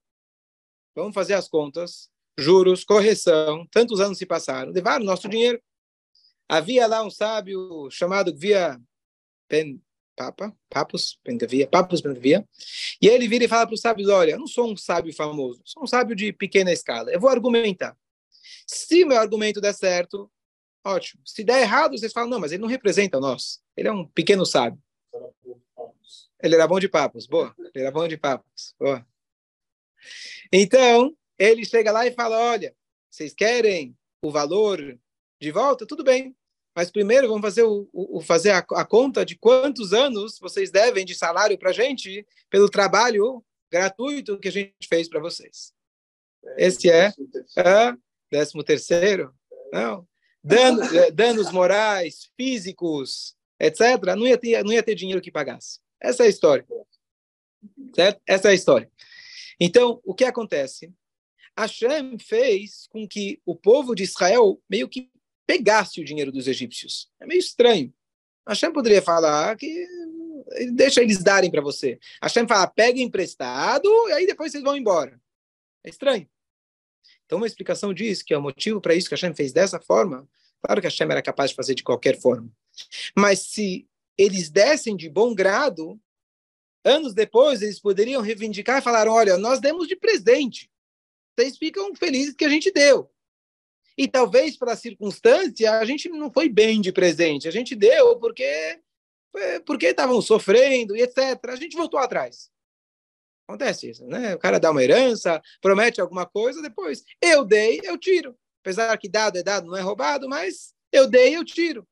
Vamos 0.95 1.13
fazer 1.13 1.35
as 1.35 1.47
contas, 1.47 2.09
juros, 2.37 2.83
correção, 2.83 3.65
tantos 3.71 4.01
anos 4.01 4.17
se 4.17 4.25
passaram, 4.25 4.71
levaram 4.71 5.05
nosso 5.05 5.29
dinheiro. 5.29 5.61
Havia 6.49 6.87
lá 6.87 7.03
um 7.03 7.09
sábio 7.09 7.89
chamado 7.89 8.35
Via 8.35 8.77
Pen 9.47 9.81
Papa, 10.15 10.55
Papus 10.69 11.17
Pencavia, 11.23 11.67
Papus 11.67 12.01
Pencavia, 12.01 12.47
e 13.01 13.07
ele 13.07 13.27
vira 13.27 13.45
e 13.45 13.47
fala 13.47 13.65
para 13.65 13.73
os 13.73 13.81
sábios, 13.81 14.09
olha, 14.09 14.31
eu 14.31 14.39
não 14.39 14.47
sou 14.47 14.71
um 14.71 14.75
sábio 14.75 15.13
famoso, 15.15 15.61
sou 15.65 15.83
um 15.83 15.87
sábio 15.87 16.15
de 16.15 16.33
pequena 16.33 16.71
escala, 16.71 17.11
eu 17.11 17.19
vou 17.19 17.29
argumentar. 17.29 17.97
Se 18.67 19.05
meu 19.05 19.17
argumento 19.17 19.61
der 19.61 19.73
certo, 19.73 20.29
ótimo. 20.85 21.21
Se 21.25 21.43
der 21.43 21.61
errado, 21.61 21.97
vocês 21.97 22.13
falam, 22.13 22.29
não, 22.29 22.39
mas 22.39 22.51
ele 22.51 22.61
não 22.61 22.67
representa 22.67 23.19
nós, 23.19 23.61
ele 23.75 23.87
é 23.87 23.91
um 23.91 24.05
pequeno 24.05 24.45
sábio. 24.45 24.79
Ele 26.41 26.55
era 26.55 26.67
bom 26.67 26.79
de 26.79 26.89
papos, 26.89 27.27
boa. 27.27 27.53
Ele 27.57 27.83
era 27.85 27.91
bom 27.91 28.07
de 28.07 28.17
papos, 28.17 28.75
boa. 28.79 29.05
Então, 30.51 31.15
ele 31.37 31.65
chega 31.65 31.91
lá 31.91 32.05
e 32.05 32.11
fala: 32.11 32.37
Olha, 32.37 32.75
vocês 33.09 33.33
querem 33.33 33.97
o 34.21 34.31
valor 34.31 34.97
de 35.39 35.51
volta? 35.51 35.85
Tudo 35.85 36.03
bem. 36.03 36.35
Mas 36.75 36.89
primeiro 36.89 37.27
vamos 37.27 37.41
fazer, 37.41 37.63
o, 37.63 37.89
o 37.91 38.21
fazer 38.21 38.51
a, 38.51 38.59
a, 38.59 38.85
conta 38.85 39.25
de 39.25 39.35
quantos 39.35 39.91
anos 39.91 40.39
vocês 40.39 40.71
devem 40.71 41.05
de 41.05 41.13
salário 41.13 41.57
para 41.57 41.71
a 41.71 41.73
gente 41.73 42.25
pelo 42.49 42.69
trabalho 42.69 43.43
gratuito 43.69 44.39
que 44.39 44.47
a 44.47 44.51
gente 44.51 44.87
fez 44.87 45.09
para 45.09 45.19
vocês. 45.19 45.73
Esse 46.57 46.89
é 46.89 47.13
décimo 48.31 48.63
terceiro? 48.63 49.33
Não. 49.71 50.07
Danos, 50.43 50.91
eh, 50.93 51.11
danos 51.11 51.51
morais, 51.51 52.31
físicos, 52.35 53.35
etc. 53.59 53.81
Não 54.17 54.25
ia, 54.25 54.37
ter, 54.37 54.63
não 54.63 54.71
ia 54.71 54.81
ter 54.81 54.95
dinheiro 54.95 55.21
que 55.21 55.31
pagasse. 55.31 55.79
Essa 56.01 56.23
é 56.23 56.25
a 56.25 56.29
história. 56.29 56.65
Certo? 57.95 58.21
Essa 58.25 58.47
é 58.47 58.51
a 58.51 58.55
história. 58.55 58.91
Então, 59.59 60.01
o 60.03 60.13
que 60.13 60.25
acontece? 60.25 60.91
Hashem 61.57 62.17
fez 62.17 62.87
com 62.87 63.07
que 63.07 63.39
o 63.45 63.55
povo 63.55 63.93
de 63.93 64.03
Israel 64.03 64.61
meio 64.69 64.89
que 64.89 65.11
pegasse 65.45 66.01
o 66.01 66.05
dinheiro 66.05 66.31
dos 66.31 66.47
egípcios. 66.47 67.09
É 67.19 67.25
meio 67.25 67.39
estranho. 67.39 67.93
Hashem 68.47 68.71
poderia 68.71 69.01
falar 69.01 69.55
que 69.57 69.85
deixa 70.73 71.01
eles 71.01 71.21
darem 71.21 71.51
para 71.51 71.61
você. 71.61 71.99
Hashem 72.21 72.47
fala, 72.47 72.67
pega 72.67 72.99
emprestado 72.99 73.87
e 74.09 74.13
aí 74.13 74.25
depois 74.25 74.51
vocês 74.51 74.63
vão 74.63 74.75
embora. 74.75 75.19
É 75.83 75.89
estranho. 75.89 76.27
Então, 77.25 77.37
uma 77.37 77.47
explicação 77.47 77.93
diz 77.93 78.21
que 78.21 78.33
é 78.33 78.37
o 78.37 78.41
motivo 78.41 78.81
para 78.81 78.95
isso 78.95 79.07
que 79.07 79.15
Hashem 79.15 79.33
fez 79.33 79.53
dessa 79.53 79.79
forma. 79.79 80.27
Claro 80.61 80.81
que 80.81 80.87
Hashem 80.87 81.09
era 81.09 81.21
capaz 81.21 81.51
de 81.51 81.55
fazer 81.55 81.75
de 81.75 81.83
qualquer 81.83 82.19
forma. 82.19 82.49
Mas 83.15 83.39
se 83.39 83.87
eles 84.17 84.49
dessem 84.49 84.95
de 84.95 85.09
bom 85.09 85.33
grado, 85.33 85.99
anos 86.83 87.13
depois 87.13 87.61
eles 87.61 87.79
poderiam 87.79 88.21
reivindicar 88.21 88.79
e 88.79 88.83
falar: 88.83 89.07
olha, 89.07 89.37
nós 89.37 89.59
demos 89.59 89.87
de 89.87 89.95
presente. 89.95 90.69
Vocês 91.37 91.57
ficam 91.57 91.95
felizes 91.95 92.35
que 92.35 92.45
a 92.45 92.49
gente 92.49 92.71
deu. 92.71 93.09
E 93.97 94.07
talvez, 94.07 94.57
pela 94.57 94.75
circunstância, 94.75 95.79
a 95.79 95.85
gente 95.85 96.09
não 96.09 96.31
foi 96.31 96.49
bem 96.49 96.81
de 96.81 96.91
presente. 96.91 97.47
A 97.47 97.51
gente 97.51 97.75
deu 97.75 98.17
porque 98.19 98.79
porque 99.65 99.87
estavam 99.87 100.21
sofrendo 100.21 100.95
e 100.95 101.01
etc. 101.01 101.39
A 101.47 101.55
gente 101.55 101.77
voltou 101.77 101.99
atrás. 101.99 102.51
Acontece 103.47 103.89
isso, 103.89 104.05
né? 104.05 104.35
O 104.35 104.39
cara 104.39 104.59
dá 104.59 104.71
uma 104.71 104.83
herança, 104.83 105.41
promete 105.61 105.99
alguma 105.99 106.25
coisa, 106.25 106.61
depois 106.61 107.03
eu 107.21 107.43
dei, 107.43 107.79
eu 107.83 107.97
tiro. 107.97 108.37
Apesar 108.61 108.95
que 108.97 109.09
dado 109.09 109.37
é 109.37 109.43
dado, 109.43 109.67
não 109.67 109.77
é 109.77 109.81
roubado, 109.81 110.29
mas 110.29 110.73
eu 110.91 111.09
dei, 111.09 111.35
eu 111.35 111.43
tiro. 111.43 111.87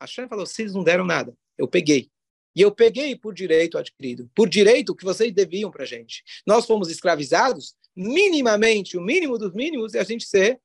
A 0.00 0.06
Shem 0.06 0.26
falou: 0.26 0.46
vocês 0.46 0.72
não 0.72 0.82
deram 0.82 1.04
nada, 1.04 1.36
eu 1.58 1.68
peguei. 1.68 2.10
E 2.56 2.62
eu 2.62 2.72
peguei 2.72 3.14
por 3.14 3.32
direito 3.32 3.78
adquirido, 3.78 4.28
por 4.34 4.48
direito 4.48 4.96
que 4.96 5.04
vocês 5.04 5.32
deviam 5.32 5.70
para 5.70 5.84
a 5.84 5.86
gente. 5.86 6.24
Nós 6.44 6.66
fomos 6.66 6.90
escravizados, 6.90 7.76
minimamente, 7.94 8.96
o 8.96 9.00
mínimo 9.00 9.38
dos 9.38 9.52
mínimos 9.52 9.94
é 9.94 10.00
a 10.00 10.04
gente 10.04 10.24
ser 10.24 10.60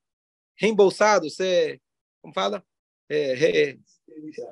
reembolsado, 0.56 1.30
ser, 1.30 1.80
como 2.22 2.34
fala? 2.34 2.66
É, 3.08 3.78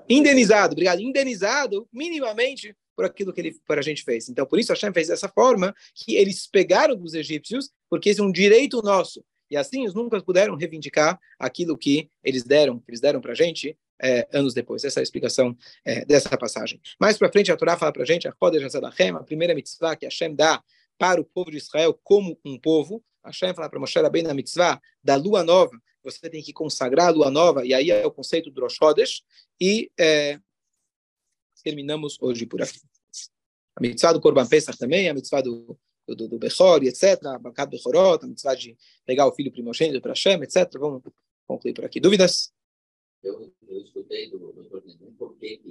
indenizado, 0.08 0.74
obrigado, 0.74 1.02
indenizado 1.02 1.88
minimamente 1.92 2.76
por 2.96 3.06
aquilo 3.06 3.34
que 3.34 3.42
ele 3.42 3.58
para 3.66 3.80
a 3.80 3.84
gente 3.84 4.04
fez. 4.04 4.30
Então, 4.30 4.46
por 4.46 4.60
isso 4.60 4.72
Hashem 4.72 4.94
fez 4.94 5.08
dessa 5.08 5.28
forma 5.28 5.74
que 5.96 6.16
eles 6.16 6.46
pegaram 6.46 6.96
dos 6.96 7.16
egípcios, 7.16 7.72
porque 7.90 8.10
esse 8.10 8.20
é 8.20 8.24
um 8.24 8.32
direito 8.32 8.82
nosso. 8.84 9.26
E 9.50 9.58
assim 9.58 9.82
eles 9.82 9.94
nunca 9.94 10.22
puderam 10.22 10.56
reivindicar 10.56 11.20
aquilo 11.40 11.78
que 11.78 12.10
eles 12.24 12.44
deram, 12.44 12.80
que 12.80 12.92
eles 12.92 13.00
deram 13.00 13.22
para 13.22 13.32
a 13.32 13.36
gente 13.36 13.78
é, 14.02 14.28
anos 14.34 14.54
depois. 14.54 14.84
Essa 14.84 15.00
é 15.00 15.02
a 15.02 15.04
explicação 15.04 15.56
é, 15.86 16.06
dessa 16.06 16.38
passagem. 16.38 16.82
Mais 17.00 17.18
para 17.18 17.32
frente, 17.32 17.52
a 17.52 17.58
Torá 17.58 17.78
fala 17.78 17.92
para 17.92 18.04
a 18.04 18.06
gente, 18.06 18.28
a 18.28 18.34
a 18.34 19.24
primeira 19.24 19.56
mitzvah 19.56 19.96
que 19.96 20.06
Hashem 20.06 20.36
dá 20.36 20.64
para 20.98 21.20
o 21.20 21.26
povo 21.26 21.52
de 21.52 21.58
Israel 21.58 22.00
como 22.04 22.40
um 22.46 22.58
povo. 22.60 23.04
Hashem 23.26 23.54
fala 23.54 23.70
para 23.70 23.80
Moshe 23.80 24.10
bem 24.10 24.24
na 24.24 24.34
mitzvah 24.34 24.82
da 25.04 25.16
lua 25.16 25.44
nova, 25.44 25.78
você 26.04 26.30
tem 26.30 26.44
que 26.44 26.52
consagrar 26.52 27.08
a 27.08 27.12
lua 27.12 27.32
nova, 27.32 27.66
e 27.66 27.74
aí 27.74 27.90
é 27.90 28.06
o 28.06 28.12
conceito 28.12 28.52
do 28.52 28.62
Rosh 28.62 28.76
Chodesh, 28.76 29.24
e 29.60 29.90
é, 29.98 30.40
terminamos 31.64 32.18
hoje 32.22 32.46
por 32.46 32.62
aqui. 32.62 32.80
A 33.76 33.82
mitzvah 33.82 34.14
do 34.14 34.22
Korban 34.22 34.46
Pesach 34.46 34.78
também, 34.78 35.10
a 35.10 35.14
mitzvah 35.14 35.42
do, 35.42 35.80
do, 36.08 36.28
do 36.28 36.38
Bechor, 36.38 36.84
etc., 36.84 37.20
Bakat 37.40 37.70
Bechorot, 37.72 38.24
a 38.24 38.28
mitzvah 38.28 38.56
de 38.56 38.78
pegar 39.06 39.26
o 39.26 39.34
filho 39.34 39.52
primogênito 39.52 40.02
para 40.02 40.12
Hashem, 40.12 40.44
etc. 40.44 40.70
Vamos 40.78 41.02
concluir 41.48 41.74
por 41.74 41.86
aqui. 41.86 42.00
Dúvidas? 42.00 42.53
Eu, 43.24 43.54
eu 43.70 43.82
escutei 43.82 44.30
do 44.30 44.38
doutor 44.38 44.84
por 45.18 45.38
que 45.38 45.62